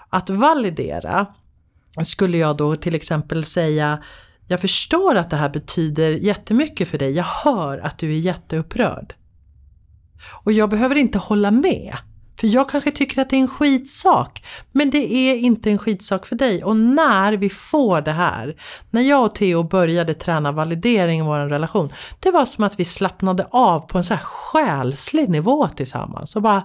Att 0.10 0.30
validera 0.30 1.28
skulle 2.06 2.38
jag 2.38 2.58
då 2.58 2.75
till 2.75 2.96
exempel 2.96 3.44
säga 3.44 4.00
jag 4.48 4.62
förstår 4.62 5.16
att 5.16 5.30
det 5.30 5.36
här 5.36 5.50
betyder 5.50 6.12
jättemycket 6.12 6.89
för 6.89 6.98
dig. 6.98 7.12
Jag 7.12 7.24
hör 7.24 7.77
att 7.77 7.98
du 7.98 8.12
är 8.12 8.20
jätteupprörd. 8.20 9.13
Och 10.44 10.51
jag 10.51 10.70
behöver 10.70 10.96
inte 10.96 11.18
hålla 11.18 11.51
med. 11.51 11.98
För 12.39 12.48
jag 12.48 12.70
kanske 12.70 12.92
tycker 12.92 13.22
att 13.22 13.30
det 13.30 13.36
är 13.36 13.39
en 13.39 13.48
skitsak. 13.48 14.46
Men 14.72 14.89
det 14.89 15.13
är 15.13 15.36
inte 15.36 15.72
en 15.72 15.77
skitsak 15.77 16.25
för 16.25 16.36
dig. 16.36 16.63
Och 16.63 16.77
när 16.77 17.34
vi 17.34 17.50
får 17.50 18.01
det 18.01 18.12
här. 18.12 18.56
När 18.89 19.01
jag 19.01 19.25
och 19.25 19.36
Theo 19.36 19.63
började 19.63 20.13
träna 20.13 20.51
validering 20.51 21.20
i 21.20 21.24
vår 21.24 21.39
relation. 21.39 21.89
Det 22.20 22.32
var 22.32 22.46
som 22.46 22.63
att 22.63 22.80
vi 22.80 22.86
slappnade 22.86 23.48
av 23.51 23.80
på 23.80 23.98
en 23.98 24.04
så 24.04 24.13
här 24.13 24.24
själslig 24.24 25.30
nivå 25.30 25.68
tillsammans. 25.68 26.36
Och 26.36 26.42
bara, 26.42 26.63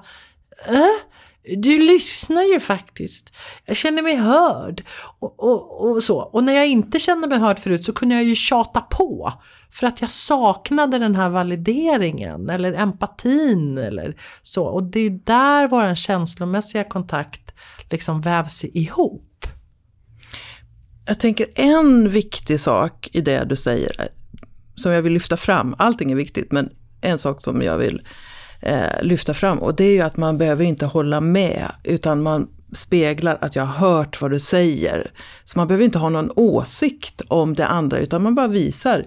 äh? 0.67 1.13
Du 1.45 1.79
lyssnar 1.79 2.43
ju 2.43 2.61
faktiskt. 2.61 3.33
Jag 3.65 3.77
känner 3.77 4.03
mig 4.03 4.17
hörd. 4.17 4.85
Och, 5.19 5.43
och, 5.43 5.91
och, 5.91 6.03
så. 6.03 6.19
och 6.19 6.45
när 6.45 6.53
jag 6.53 6.67
inte 6.67 6.99
kände 6.99 7.29
mig 7.29 7.39
hörd 7.39 7.59
förut 7.59 7.85
så 7.85 7.93
kunde 7.93 8.15
jag 8.15 8.25
ju 8.25 8.35
tjata 8.35 8.81
på. 8.81 9.33
För 9.71 9.87
att 9.87 10.01
jag 10.01 10.11
saknade 10.11 10.99
den 10.99 11.15
här 11.15 11.29
valideringen 11.29 12.51
eller 12.51 12.73
empatin 12.73 13.79
eller 13.79 14.17
så. 14.43 14.65
Och 14.65 14.83
det 14.83 15.01
är 15.01 15.11
där 15.11 15.69
vår 15.69 15.95
känslomässiga 15.95 16.85
kontakt 16.85 17.55
liksom 17.91 18.21
vävs 18.21 18.65
ihop. 18.65 19.47
Jag 21.07 21.21
tänker 21.21 21.47
en 21.55 22.11
viktig 22.11 22.61
sak 22.61 23.09
i 23.13 23.21
det 23.21 23.45
du 23.45 23.57
säger, 23.57 24.01
eh, 24.01 24.07
som 24.75 24.93
jag 24.93 25.03
vill 25.03 25.13
lyfta 25.13 25.37
fram. 25.37 25.75
Allting 25.79 26.13
är 26.13 26.17
viktigt, 26.17 26.53
men 26.53 26.71
en 27.01 27.19
sak 27.19 27.43
som 27.43 27.63
jag 27.63 27.79
vill 27.79 28.03
eh, 28.63 29.03
lyfta 29.03 29.35
fram. 29.35 29.59
Och 29.59 29.75
det 29.75 29.85
är 29.85 29.93
ju 29.93 30.01
att 30.01 30.17
man 30.17 30.39
behöver 30.39 30.65
inte 30.65 30.87
hålla 30.87 31.21
med, 31.21 31.73
utan 31.85 32.23
man 32.23 32.49
speglar 32.73 33.39
att 33.41 33.57
jag 33.57 33.63
har 33.63 33.89
hört 33.89 34.21
vad 34.21 34.31
du 34.31 34.41
säger. 34.41 35.11
Så 35.45 35.59
man 35.59 35.67
behöver 35.67 35.85
inte 35.85 35.99
ha 35.99 36.09
någon 36.09 36.31
åsikt 36.37 37.23
om 37.29 37.55
det 37.55 37.67
andra, 37.67 37.99
utan 37.99 38.23
man 38.23 38.35
bara 38.35 38.49
visar. 38.49 39.05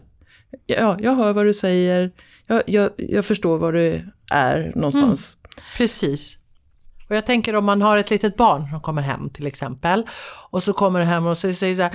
Ja, 0.66 0.98
jag 1.00 1.16
hör 1.16 1.34
vad 1.34 1.46
du 1.46 1.54
säger, 1.54 2.12
jag, 2.48 2.64
jag, 2.66 2.90
jag 2.98 3.26
förstår 3.26 3.58
var 3.58 3.74
du 3.74 4.12
är 4.32 4.72
någonstans. 4.76 5.38
Mm, 5.44 5.66
precis. 5.78 6.38
Och 7.10 7.16
jag 7.16 7.26
tänker 7.26 7.56
om 7.56 7.66
man 7.66 7.82
har 7.82 7.98
ett 7.98 8.10
litet 8.10 8.38
barn 8.38 8.70
som 8.70 8.82
kommer 8.82 9.02
hem 9.02 9.30
till 9.30 9.48
exempel. 9.48 10.08
Och 10.50 10.64
så 10.64 10.74
kommer 10.74 11.00
det 11.00 11.06
hem 11.06 11.26
och 11.26 11.38
säger 11.38 11.76
så 11.76 11.82
här 11.82 11.92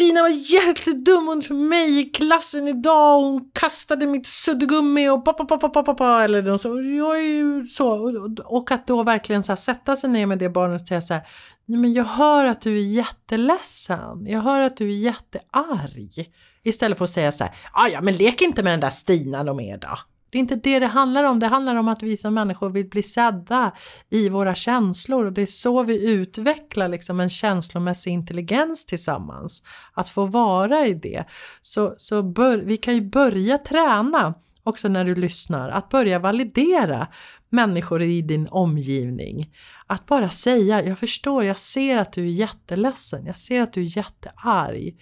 Stina 0.00 0.22
var 0.22 0.28
jättedum 0.28 1.24
mot 1.24 1.50
mig 1.50 2.00
i 2.00 2.04
klassen 2.04 2.68
idag 2.68 3.18
och 3.18 3.24
hon 3.24 3.50
kastade 3.52 4.06
mitt 4.06 4.26
suddgummi 4.26 5.08
och 5.08 5.24
pappa, 5.24 5.44
pappa, 5.44 5.68
pappa, 5.68 5.82
pappa 5.82 6.24
eller 6.24 6.42
något 6.42 6.60
så. 6.60 6.68
Jag 6.68 7.18
är 7.18 7.22
ju 7.22 7.64
så. 7.64 8.12
Och 8.44 8.70
att 8.70 8.86
då 8.86 9.02
verkligen 9.02 9.42
så 9.42 9.52
här, 9.52 9.56
sätta 9.56 9.96
sig 9.96 10.10
ner 10.10 10.26
med 10.26 10.38
det 10.38 10.48
barnet 10.48 10.82
och 10.82 10.88
säga 10.88 11.00
så 11.00 11.14
här. 11.14 11.22
Nej, 11.66 11.78
men 11.78 11.92
jag 11.92 12.04
hör 12.04 12.44
att 12.44 12.60
du 12.60 12.78
är 12.78 12.82
jätteledsen. 12.82 14.26
Jag 14.26 14.40
hör 14.40 14.60
att 14.60 14.76
du 14.76 14.88
är 14.88 14.98
jättearg. 14.98 16.32
Istället 16.62 16.98
för 16.98 17.04
att 17.04 17.10
säga 17.10 17.32
så 17.32 17.44
här. 17.44 17.54
Ah, 17.72 17.88
ja, 17.88 18.00
men 18.00 18.16
lek 18.16 18.40
inte 18.40 18.62
med 18.62 18.72
den 18.72 18.80
där 18.80 18.90
Stina 18.90 19.40
och 19.40 19.56
mer 19.56 19.78
då. 19.78 19.88
Det 20.30 20.38
är 20.38 20.40
inte 20.40 20.56
det 20.56 20.78
det 20.78 20.86
handlar 20.86 21.24
om. 21.24 21.38
Det 21.38 21.46
handlar 21.46 21.74
om 21.74 21.88
att 21.88 22.02
vi 22.02 22.16
som 22.16 22.34
människor 22.34 22.70
vill 22.70 22.88
bli 22.88 23.02
sedda 23.02 23.72
i 24.10 24.28
våra 24.28 24.54
känslor 24.54 25.26
och 25.26 25.32
det 25.32 25.42
är 25.42 25.46
så 25.46 25.82
vi 25.82 26.10
utvecklar 26.10 26.88
liksom 26.88 27.20
en 27.20 27.30
känslomässig 27.30 28.10
intelligens 28.10 28.86
tillsammans. 28.86 29.62
Att 29.92 30.08
få 30.08 30.26
vara 30.26 30.86
i 30.86 30.94
det. 30.94 31.24
Så, 31.62 31.94
så 31.98 32.22
bör, 32.22 32.58
vi 32.58 32.76
kan 32.76 32.94
ju 32.94 33.00
börja 33.00 33.58
träna 33.58 34.34
också 34.62 34.88
när 34.88 35.04
du 35.04 35.14
lyssnar, 35.14 35.68
att 35.68 35.88
börja 35.88 36.18
validera 36.18 37.08
människor 37.48 38.02
i 38.02 38.22
din 38.22 38.48
omgivning. 38.50 39.54
Att 39.86 40.06
bara 40.06 40.30
säga, 40.30 40.84
jag 40.84 40.98
förstår, 40.98 41.44
jag 41.44 41.58
ser 41.58 41.96
att 41.96 42.12
du 42.12 42.22
är 42.22 42.32
jätteledsen, 42.32 43.26
jag 43.26 43.36
ser 43.36 43.60
att 43.60 43.72
du 43.72 43.80
är 43.80 43.96
jättearg. 43.96 44.96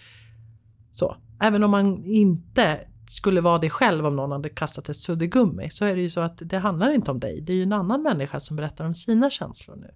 Så, 0.93 1.17
även 1.41 1.65
om 1.65 1.71
man 1.71 2.05
inte 2.05 2.81
skulle 3.11 3.41
vara 3.41 3.59
det 3.59 3.71
själv 3.71 4.07
om 4.07 4.17
någon 4.17 4.33
hade 4.33 4.49
kastat 4.49 4.89
ett 4.89 4.97
suddgummi 4.97 5.71
så 5.71 5.85
är 5.85 5.97
det 5.97 6.03
ju 6.03 6.11
så 6.11 6.21
att 6.21 6.39
det 6.41 6.59
handlar 6.59 6.95
inte 6.95 7.11
om 7.11 7.21
dig. 7.21 7.41
Det 7.41 7.53
är 7.53 7.57
ju 7.57 7.63
en 7.63 7.73
annan 7.73 8.03
människa 8.03 8.41
som 8.41 8.57
berättar 8.57 8.85
om 8.85 8.95
sina 8.95 9.31
känslor 9.31 9.77
nu. 9.77 9.91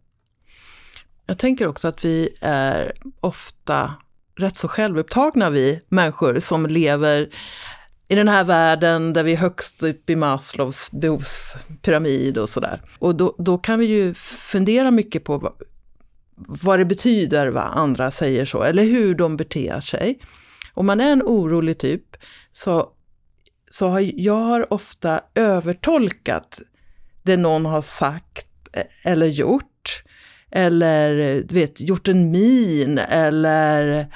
Jag 1.27 1.39
tänker 1.39 1.67
också 1.67 1.89
att 1.89 2.05
vi 2.05 2.29
är 2.41 2.93
ofta 3.21 3.95
rätt 4.37 4.57
så 4.57 4.69
självupptagna 4.69 5.51
vi 5.51 5.81
människor 5.89 6.41
som 6.41 6.67
lever 6.67 7.29
i 8.09 8.15
den 8.15 8.29
här 8.29 8.45
världen 8.45 9.13
där 9.13 9.25
vi 9.25 9.33
är 9.33 9.37
högst 9.37 9.83
upp 9.83 10.11
i 10.11 10.17
Maslows 10.17 10.91
behovspyramid 10.91 12.39
och 12.39 12.49
sådär. 12.49 12.83
Och 12.99 13.15
då, 13.15 13.35
då 13.39 13.59
kan 13.59 13.79
vi 13.79 13.87
ju 13.87 14.15
fundera 14.15 14.91
mycket 14.91 15.25
på 15.25 15.39
vad, 15.39 15.53
vad 16.35 16.79
det 16.79 16.85
betyder 16.85 17.49
vad 17.49 17.65
andra 17.65 18.11
säger 18.11 18.45
så, 18.45 18.63
eller 18.63 18.85
hur 18.85 19.15
de 19.15 19.37
beter 19.37 19.81
sig. 19.81 20.21
Om 20.75 20.87
man 20.87 21.01
är 21.01 21.13
en 21.13 21.23
orolig 21.23 21.79
typ 21.79 22.17
så, 22.53 22.93
så 23.73 23.89
har 23.89 24.11
jag 24.17 24.35
har 24.35 24.73
ofta 24.73 25.21
övertolkat 25.35 26.61
det 27.23 27.37
någon 27.37 27.67
har 27.67 27.83
sagt 27.83 28.47
eh, 28.73 29.13
eller 29.13 29.27
gjort. 29.27 30.03
Eller 30.51 31.43
du 31.43 31.55
vet, 31.55 31.81
gjort 31.81 32.09
en 32.09 32.31
min 32.31 32.99
eller 32.99 34.07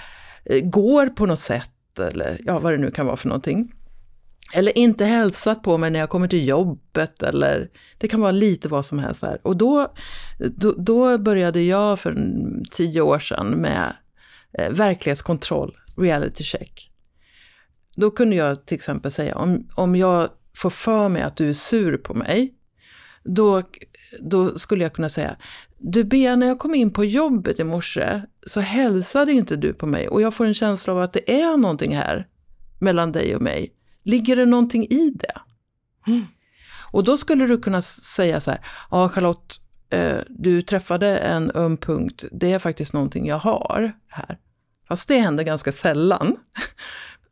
eh, 0.45 0.61
går 0.61 1.07
på 1.07 1.27
något 1.27 1.39
sätt 1.39 1.99
eller 1.99 2.41
ja, 2.45 2.59
vad 2.59 2.73
det 2.73 2.79
nu 2.79 2.91
kan 2.91 3.07
vara 3.07 3.17
för 3.17 3.29
någonting. 3.29 3.73
Eller 4.55 4.79
inte 4.79 5.05
hälsat 5.05 5.63
på 5.63 5.79
mig 5.79 5.91
när 5.91 6.01
jag 6.01 6.11
kommer 6.11 6.29
till 6.29 6.49
jobbet 6.49 7.23
eller 7.23 7.71
det 7.99 8.09
kan 8.09 8.21
vara 8.21 8.33
lite 8.33 8.69
vad 8.69 8.87
som 8.87 8.99
helst. 8.99 9.23
Här. 9.23 9.39
Och 9.43 9.57
då, 9.57 9.93
då, 10.39 10.75
då 10.79 11.19
började 11.19 11.63
jag 11.63 12.01
för 12.01 12.17
tio 12.71 13.01
år 13.01 13.19
sedan 13.19 13.51
med 13.51 13.97
eh, 14.59 14.71
verklighetskontroll, 14.71 15.77
reality 15.97 16.45
check. 16.45 16.91
Då 17.97 18.11
kunde 18.11 18.37
jag 18.37 18.67
till 18.67 18.75
exempel 18.75 19.11
säga 19.11 19.37
om, 19.37 19.69
om 19.75 19.97
jag 19.97 20.29
får 20.55 20.71
för 20.71 21.09
mig 21.09 21.23
att 21.23 21.37
du 21.37 21.49
är 21.49 21.53
sur 21.53 21.97
på 21.97 22.15
mig, 22.15 22.55
då, 23.25 23.63
då 24.21 24.59
skulle 24.59 24.83
jag 24.83 24.93
kunna 24.93 25.09
säga 25.09 25.37
du 25.79 26.05
Bea, 26.05 26.37
när 26.37 26.47
jag 26.47 26.59
kom 26.59 26.75
in 26.75 26.93
på 26.93 27.05
jobbet 27.05 27.61
i 27.61 27.65
morse 27.65 28.23
så 28.47 28.61
hälsade 28.61 29.33
inte 29.33 29.57
du 29.57 29.73
på 29.73 29.87
mig 29.87 30.09
och 30.09 30.23
jag 30.23 30.35
får 30.35 30.45
en 30.45 30.55
känsla 30.55 30.93
av 30.93 31.01
att 31.01 31.13
det 31.13 31.41
är 31.41 31.57
någonting 31.57 31.97
här 31.97 32.27
mellan 32.79 33.13
dig 33.13 33.35
och 33.37 33.43
mig. 33.43 33.73
Ligger 34.03 34.37
det 34.37 34.47
någonting 34.47 34.85
i 34.85 35.11
det? 35.11 35.41
Mm. 36.07 36.25
Och 36.93 37.05
då 37.05 37.17
skulle 37.17 37.47
du 37.47 37.59
kunna 37.59 37.83
säga 37.83 38.41
så 38.41 38.51
här, 38.51 38.61
ja 38.91 39.09
Charlotte, 39.09 39.55
eh, 39.91 40.19
du 40.29 40.63
träffade 40.63 41.19
en 41.19 41.51
öm 41.55 41.77
punkt, 41.77 42.25
det 42.33 42.53
är 42.53 42.59
faktiskt 42.59 42.93
någonting 42.93 43.27
jag 43.27 43.39
har 43.39 43.93
här. 44.09 44.39
Fast 44.89 45.09
det 45.09 45.19
händer 45.19 45.45
ganska 45.45 45.73
sällan. 45.73 46.37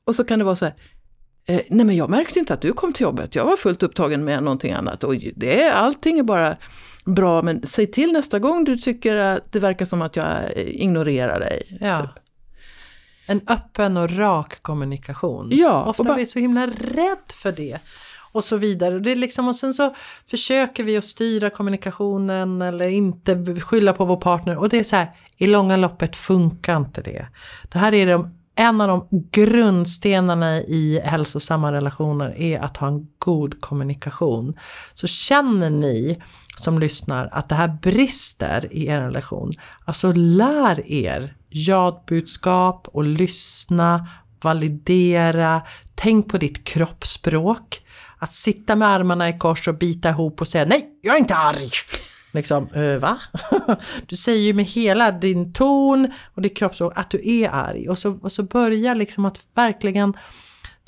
Och 0.04 0.14
så 0.14 0.24
kan 0.24 0.38
det 0.38 0.44
vara 0.44 0.56
så 0.56 0.64
här, 0.64 0.74
eh, 1.46 1.60
nej 1.70 1.86
men 1.86 1.96
jag 1.96 2.10
märkte 2.10 2.38
inte 2.38 2.54
att 2.54 2.60
du 2.60 2.72
kom 2.72 2.92
till 2.92 3.02
jobbet, 3.02 3.34
jag 3.34 3.44
var 3.44 3.56
fullt 3.56 3.82
upptagen 3.82 4.24
med 4.24 4.42
någonting 4.42 4.72
annat. 4.72 5.04
Och 5.04 5.14
det, 5.36 5.70
allting 5.70 6.18
är 6.18 6.22
bara 6.22 6.56
bra, 7.04 7.42
men 7.42 7.66
säg 7.66 7.86
till 7.86 8.12
nästa 8.12 8.38
gång 8.38 8.64
du 8.64 8.76
tycker 8.76 9.16
att 9.16 9.52
det 9.52 9.58
verkar 9.58 9.84
som 9.84 10.02
att 10.02 10.16
jag 10.16 10.52
ignorerar 10.56 11.40
dig. 11.40 11.78
Ja. 11.80 12.00
Typ. 12.00 12.24
En 13.26 13.40
öppen 13.46 13.96
och 13.96 14.16
rak 14.16 14.62
kommunikation. 14.62 15.48
Ja, 15.52 15.84
Ofta 15.84 16.04
bara... 16.04 16.14
är 16.14 16.18
vi 16.18 16.26
så 16.26 16.38
himla 16.38 16.66
rädd 16.66 17.32
för 17.34 17.52
det. 17.52 17.78
Och 18.32 18.44
så 18.44 18.56
vidare. 18.56 18.98
Det 18.98 19.12
är 19.12 19.16
liksom, 19.16 19.48
och 19.48 19.56
sen 19.56 19.74
så 19.74 19.94
försöker 20.26 20.84
vi 20.84 20.96
att 20.96 21.04
styra 21.04 21.50
kommunikationen 21.50 22.62
eller 22.62 22.88
inte 22.88 23.60
skylla 23.60 23.92
på 23.92 24.04
vår 24.04 24.16
partner. 24.16 24.56
Och 24.56 24.68
det 24.68 24.78
är 24.78 24.84
så 24.84 24.96
här, 24.96 25.10
i 25.36 25.46
långa 25.46 25.76
loppet 25.76 26.16
funkar 26.16 26.76
inte 26.76 27.02
det. 27.02 27.26
Det 27.72 27.78
här 27.78 27.94
är 27.94 28.06
de, 28.06 28.38
en 28.56 28.80
av 28.80 28.88
de 28.88 29.08
grundstenarna 29.30 30.60
i 30.60 31.00
hälsosamma 31.04 31.72
relationer 31.72 32.40
är 32.40 32.58
att 32.60 32.76
ha 32.76 32.86
en 32.88 33.06
god 33.18 33.60
kommunikation. 33.60 34.56
Så 34.94 35.06
känner 35.06 35.70
ni 35.70 36.22
som 36.56 36.78
lyssnar 36.78 37.28
att 37.32 37.48
det 37.48 37.54
här 37.54 37.78
brister 37.82 38.68
i 38.70 38.86
er 38.86 39.00
relation, 39.00 39.52
alltså 39.84 40.12
lär 40.12 40.90
er 40.90 41.36
ja-budskap 41.48 42.88
och 42.92 43.04
lyssna, 43.04 44.08
validera, 44.42 45.62
tänk 45.94 46.30
på 46.30 46.38
ditt 46.38 46.64
kroppsspråk. 46.64 47.80
Att 48.18 48.34
sitta 48.34 48.76
med 48.76 48.88
armarna 48.88 49.28
i 49.28 49.38
kors 49.38 49.68
och 49.68 49.74
bita 49.74 50.08
ihop 50.08 50.40
och 50.40 50.48
säga 50.48 50.64
nej, 50.64 50.90
jag 51.02 51.14
är 51.14 51.20
inte 51.20 51.34
arg. 51.34 51.68
Liksom, 52.34 52.68
eh, 52.74 52.98
va? 52.98 53.18
Du 54.06 54.16
säger 54.16 54.40
ju 54.40 54.52
med 54.52 54.64
hela 54.64 55.12
din 55.12 55.52
ton 55.52 56.12
och 56.34 56.42
ditt 56.42 56.56
kroppsspråk 56.56 56.92
att 56.96 57.10
du 57.10 57.20
är 57.30 57.48
arg. 57.48 57.88
Och 57.88 57.98
så, 57.98 58.18
och 58.22 58.32
så 58.32 58.42
börja 58.42 58.94
liksom 58.94 59.24
att 59.24 59.40
verkligen 59.54 60.16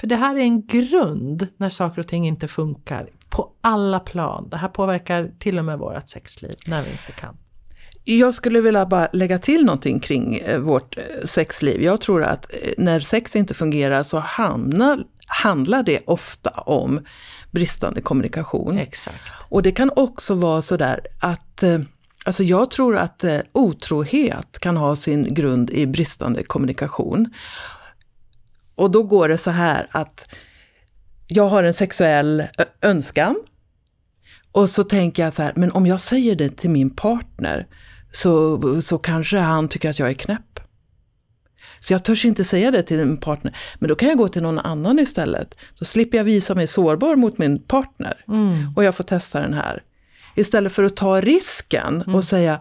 för 0.00 0.06
det 0.06 0.16
här 0.16 0.36
är 0.36 0.40
en 0.40 0.66
grund 0.66 1.48
när 1.56 1.68
saker 1.68 2.00
och 2.00 2.08
ting 2.08 2.26
inte 2.26 2.48
funkar 2.48 3.08
på 3.28 3.52
alla 3.60 4.00
plan. 4.00 4.48
Det 4.50 4.56
här 4.56 4.68
påverkar 4.68 5.30
till 5.38 5.58
och 5.58 5.64
med 5.64 5.78
vårt 5.78 6.08
sexliv 6.08 6.54
när 6.66 6.82
vi 6.82 6.90
inte 6.90 7.12
kan. 7.20 7.36
Jag 8.04 8.34
skulle 8.34 8.60
vilja 8.60 8.86
bara 8.86 9.08
lägga 9.12 9.38
till 9.38 9.64
någonting 9.64 10.00
kring 10.00 10.36
eh, 10.36 10.58
vårt 10.58 10.96
eh, 10.96 11.02
sexliv. 11.24 11.82
Jag 11.82 12.00
tror 12.00 12.22
att 12.22 12.46
eh, 12.50 12.72
när 12.78 13.00
sex 13.00 13.36
inte 13.36 13.54
fungerar 13.54 14.02
så 14.02 14.18
hamnar, 14.18 15.04
handlar 15.26 15.82
det 15.82 16.00
ofta 16.06 16.50
om 16.50 17.00
bristande 17.50 18.00
kommunikation. 18.00 18.78
Exakt. 18.78 19.32
Och 19.48 19.62
det 19.62 19.72
kan 19.72 19.90
också 19.96 20.34
vara 20.34 20.62
sådär 20.62 21.00
att 21.20 21.64
Alltså 22.24 22.42
jag 22.42 22.70
tror 22.70 22.96
att 22.96 23.24
otrohet 23.52 24.58
kan 24.58 24.76
ha 24.76 24.96
sin 24.96 25.34
grund 25.34 25.70
i 25.70 25.86
bristande 25.86 26.44
kommunikation. 26.44 27.34
Och 28.74 28.90
då 28.90 29.02
går 29.02 29.28
det 29.28 29.38
så 29.38 29.50
här 29.50 29.86
att 29.90 30.34
jag 31.26 31.48
har 31.48 31.62
en 31.62 31.74
sexuell 31.74 32.44
önskan. 32.82 33.36
Och 34.52 34.68
så 34.68 34.84
tänker 34.84 35.24
jag 35.24 35.32
så 35.32 35.42
här, 35.42 35.52
men 35.56 35.72
om 35.72 35.86
jag 35.86 36.00
säger 36.00 36.36
det 36.36 36.56
till 36.56 36.70
min 36.70 36.90
partner 36.90 37.66
så, 38.12 38.60
så 38.80 38.98
kanske 38.98 39.38
han 39.38 39.68
tycker 39.68 39.90
att 39.90 39.98
jag 39.98 40.10
är 40.10 40.14
knäpp. 40.14 40.60
Så 41.80 41.92
jag 41.92 42.04
törs 42.04 42.24
inte 42.24 42.44
säga 42.44 42.70
det 42.70 42.82
till 42.82 42.98
min 42.98 43.16
partner. 43.16 43.56
Men 43.78 43.88
då 43.88 43.94
kan 43.94 44.08
jag 44.08 44.18
gå 44.18 44.28
till 44.28 44.42
någon 44.42 44.58
annan 44.58 44.98
istället. 44.98 45.54
Då 45.78 45.84
slipper 45.84 46.18
jag 46.18 46.24
visa 46.24 46.54
mig 46.54 46.66
sårbar 46.66 47.16
mot 47.16 47.38
min 47.38 47.62
partner. 47.62 48.24
Mm. 48.28 48.72
Och 48.76 48.84
jag 48.84 48.94
får 48.94 49.04
testa 49.04 49.40
den 49.40 49.54
här. 49.54 49.82
Istället 50.34 50.72
för 50.72 50.84
att 50.84 50.96
ta 50.96 51.20
risken 51.20 52.02
mm. 52.02 52.14
och 52.14 52.24
säga, 52.24 52.60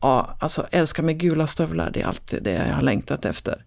ja, 0.00 0.36
alltså 0.40 0.66
älska 0.70 1.02
med 1.02 1.18
gula 1.18 1.46
stövlar, 1.46 1.90
det 1.90 2.00
är 2.00 2.06
alltid 2.06 2.42
det 2.42 2.52
jag 2.52 2.74
har 2.74 2.82
längtat 2.82 3.24
efter. 3.24 3.64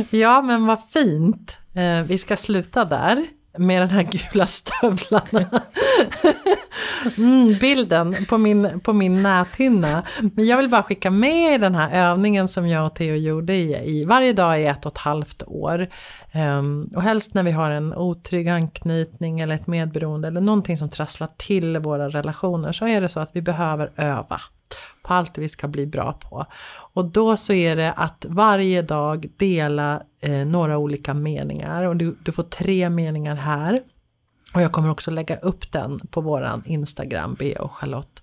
ja, 0.10 0.42
men 0.42 0.66
vad 0.66 0.78
fint. 0.90 1.58
Eh, 1.74 2.02
vi 2.02 2.18
ska 2.18 2.36
sluta 2.36 2.84
där 2.84 3.26
med 3.58 3.82
den 3.82 3.90
här 3.90 4.02
gula 4.02 4.46
stövlarna. 4.46 5.62
Mm, 7.18 7.54
bilden 7.60 8.14
på 8.28 8.38
min, 8.38 8.80
på 8.80 8.92
min 8.92 9.22
näthinna. 9.22 10.02
Men 10.34 10.46
jag 10.46 10.56
vill 10.56 10.68
bara 10.68 10.82
skicka 10.82 11.10
med 11.10 11.60
den 11.60 11.74
här 11.74 12.10
övningen 12.10 12.48
som 12.48 12.68
jag 12.68 12.86
och 12.86 12.94
Theo 12.94 13.16
gjorde 13.16 13.54
i, 13.54 13.98
i 13.98 14.04
varje 14.04 14.32
dag 14.32 14.60
i 14.60 14.66
ett 14.66 14.86
och 14.86 14.92
ett 14.92 14.98
halvt 14.98 15.42
år. 15.46 15.88
Um, 16.58 16.90
och 16.96 17.02
helst 17.02 17.34
när 17.34 17.42
vi 17.42 17.50
har 17.50 17.70
en 17.70 17.94
otrygg 17.94 18.48
anknytning 18.48 19.40
eller 19.40 19.54
ett 19.54 19.66
medberoende 19.66 20.28
eller 20.28 20.40
någonting 20.40 20.78
som 20.78 20.88
trasslar 20.88 21.28
till 21.36 21.78
våra 21.78 22.08
relationer 22.08 22.72
så 22.72 22.86
är 22.86 23.00
det 23.00 23.08
så 23.08 23.20
att 23.20 23.30
vi 23.32 23.42
behöver 23.42 23.90
öva 23.96 24.40
på 25.02 25.14
allt 25.14 25.38
vi 25.38 25.48
ska 25.48 25.68
bli 25.68 25.86
bra 25.86 26.12
på. 26.12 26.46
Och 26.92 27.04
då 27.04 27.36
så 27.36 27.52
är 27.52 27.76
det 27.76 27.92
att 27.92 28.24
varje 28.28 28.82
dag 28.82 29.26
dela 29.36 30.02
eh, 30.20 30.46
några 30.46 30.78
olika 30.78 31.14
meningar 31.14 31.82
och 31.82 31.96
du, 31.96 32.16
du 32.24 32.32
får 32.32 32.42
tre 32.42 32.90
meningar 32.90 33.36
här. 33.36 33.80
Och 34.54 34.62
jag 34.62 34.72
kommer 34.72 34.90
också 34.90 35.10
lägga 35.10 35.36
upp 35.36 35.72
den 35.72 36.00
på 36.10 36.20
våran 36.20 36.62
Instagram, 36.66 37.34
Bea 37.34 37.62
och 37.62 37.72
Charlotte. 37.72 38.22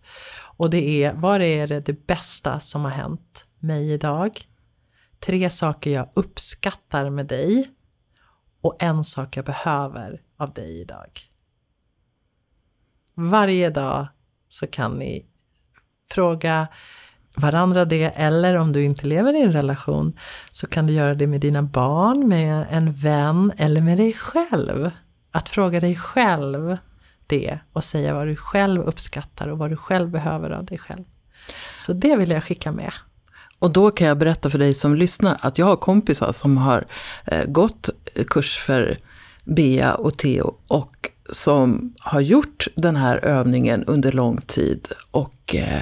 Och 0.57 0.69
det 0.69 1.03
är, 1.03 1.13
vad 1.13 1.41
är 1.41 1.67
det, 1.67 1.79
det 1.79 2.07
bästa 2.07 2.59
som 2.59 2.83
har 2.83 2.91
hänt 2.91 3.45
mig 3.59 3.91
idag? 3.91 4.47
Tre 5.19 5.49
saker 5.49 5.91
jag 5.91 6.09
uppskattar 6.13 7.09
med 7.09 7.27
dig. 7.27 7.71
Och 8.61 8.83
en 8.83 9.03
sak 9.03 9.37
jag 9.37 9.45
behöver 9.45 10.21
av 10.37 10.53
dig 10.53 10.81
idag. 10.81 11.19
Varje 13.13 13.69
dag 13.69 14.07
så 14.49 14.67
kan 14.67 14.91
ni 14.91 15.25
fråga 16.12 16.67
varandra 17.36 17.86
det 17.86 18.04
eller 18.04 18.56
om 18.56 18.71
du 18.71 18.84
inte 18.84 19.08
lever 19.08 19.34
i 19.34 19.41
en 19.41 19.54
relation 19.54 20.13
så 20.52 20.67
kan 20.67 20.88
du 20.88 20.93
göra 20.93 21.15
det 21.15 21.28
med 21.28 21.41
dina 21.41 21.62
barn, 21.62 22.28
med 22.28 22.65
en 22.71 22.91
vän 22.91 23.52
eller 23.58 23.82
med 23.82 23.97
dig 23.97 24.13
själv. 24.13 24.91
Att 25.32 25.50
fråga 25.50 25.80
dig 25.80 25.95
själv 25.95 26.78
det 27.28 27.60
och 27.74 27.84
säga 27.84 28.13
vad 28.13 28.28
du 28.28 28.36
själv 28.36 28.82
uppskattar 28.82 29.47
och 29.47 29.58
vad 29.58 29.69
du 29.69 29.76
själv 29.76 30.10
behöver 30.10 30.50
av 30.50 30.65
dig 30.65 30.78
själv. 30.78 31.04
Så 31.80 31.93
det 31.93 32.15
vill 32.15 32.32
jag 32.32 32.43
skicka 32.43 32.71
med. 32.71 32.91
Och 33.60 33.71
då 33.71 33.91
kan 33.91 34.08
jag 34.08 34.17
berätta 34.17 34.50
för 34.50 34.58
dig 34.58 34.74
som 34.74 34.95
lyssnar 34.95 35.38
att 35.41 35.58
jag 35.58 35.65
har 35.65 35.76
kompisar 35.76 36.32
som 36.32 36.58
har 36.58 36.88
eh, 37.26 37.45
gått 37.45 37.89
kurs 38.28 38.60
för 38.60 39.00
Bea 39.43 39.93
och 39.93 40.17
Theo 40.17 40.56
och 40.67 41.10
som 41.30 41.93
har 42.00 42.21
gjort 42.21 42.67
den 42.76 42.95
här 42.95 43.26
övningen 43.26 43.84
under 43.84 44.12
lång 44.12 44.41
tid 44.41 44.88
och 45.12 45.34
Eh, 45.55 45.81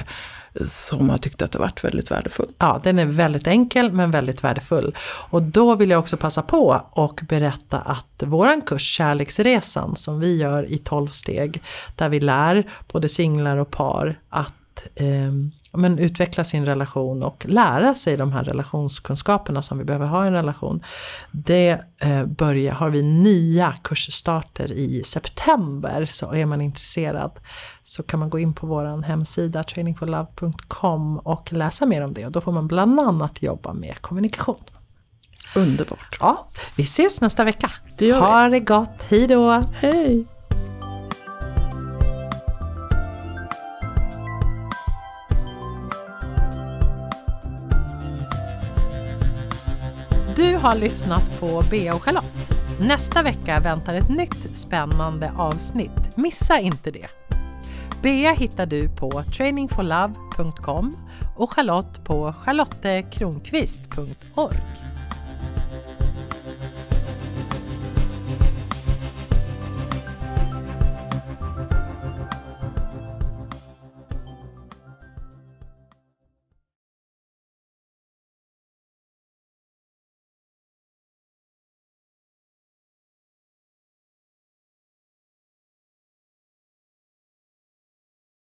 som 0.64 1.10
har 1.10 1.18
tyckt 1.18 1.42
att 1.42 1.52
det 1.52 1.58
varit 1.58 1.84
väldigt 1.84 2.10
värdefullt. 2.10 2.54
Ja, 2.58 2.80
den 2.82 2.98
är 2.98 3.06
väldigt 3.06 3.46
enkel 3.46 3.92
men 3.92 4.10
väldigt 4.10 4.44
värdefull. 4.44 4.94
Och 5.30 5.42
då 5.42 5.74
vill 5.74 5.90
jag 5.90 5.98
också 5.98 6.16
passa 6.16 6.42
på 6.42 6.82
och 6.90 7.20
berätta 7.28 7.78
att 7.78 8.22
våran 8.22 8.62
kurs 8.62 8.96
Kärleksresan 8.96 9.96
som 9.96 10.20
vi 10.20 10.36
gör 10.36 10.72
i 10.72 10.78
12 10.78 11.08
steg 11.08 11.62
där 11.96 12.08
vi 12.08 12.20
lär 12.20 12.66
både 12.92 13.08
singlar 13.08 13.56
och 13.56 13.70
par 13.70 14.18
att 14.28 14.52
att 14.80 15.00
eh, 15.00 15.32
men 15.72 15.98
utveckla 15.98 16.44
sin 16.44 16.66
relation 16.66 17.22
och 17.22 17.46
lära 17.48 17.94
sig 17.94 18.16
de 18.16 18.32
här 18.32 18.44
relationskunskaperna 18.44 19.62
som 19.62 19.78
vi 19.78 19.84
behöver 19.84 20.06
ha 20.06 20.24
i 20.24 20.28
en 20.28 20.34
relation. 20.34 20.82
Det 21.30 21.80
eh, 21.98 22.24
börjar, 22.24 22.74
har 22.74 22.90
vi 22.90 23.02
nya 23.02 23.74
kursstarter 23.82 24.72
i 24.72 25.02
september 25.04 26.06
så 26.10 26.32
är 26.32 26.46
man 26.46 26.60
intresserad 26.60 27.30
så 27.84 28.02
kan 28.02 28.20
man 28.20 28.30
gå 28.30 28.38
in 28.38 28.52
på 28.52 28.66
vår 28.66 29.02
hemsida 29.02 29.64
trainingforlove.com 29.64 31.18
och 31.18 31.52
läsa 31.52 31.86
mer 31.86 32.02
om 32.02 32.12
det 32.12 32.26
och 32.26 32.32
då 32.32 32.40
får 32.40 32.52
man 32.52 32.66
bland 32.66 33.00
annat 33.00 33.42
jobba 33.42 33.72
med 33.72 34.00
kommunikation. 34.00 34.64
Underbart. 35.54 36.16
Ja, 36.20 36.48
vi 36.76 36.82
ses 36.82 37.20
nästa 37.20 37.44
vecka. 37.44 37.70
Det 37.98 38.06
gör 38.06 38.20
vi. 38.20 38.26
ha 38.26 38.48
det 38.48 38.60
gott, 38.60 39.02
hejdå! 39.08 39.62
Hej! 39.72 40.39
Du 50.40 50.56
har 50.56 50.74
lyssnat 50.74 51.40
på 51.40 51.64
Bea 51.70 51.94
och 51.94 52.02
Charlotte. 52.02 52.52
Nästa 52.80 53.22
vecka 53.22 53.60
väntar 53.60 53.94
ett 53.94 54.08
nytt 54.08 54.58
spännande 54.58 55.32
avsnitt. 55.36 56.16
Missa 56.16 56.58
inte 56.58 56.90
det! 56.90 57.08
Bea 58.02 58.32
hittar 58.32 58.66
du 58.66 58.88
på 58.88 59.22
trainingforlove.com 59.22 60.96
och 61.36 61.52
Charlotte 61.52 62.04
på 62.04 62.32
charlottekronqvist.org. 62.32 64.56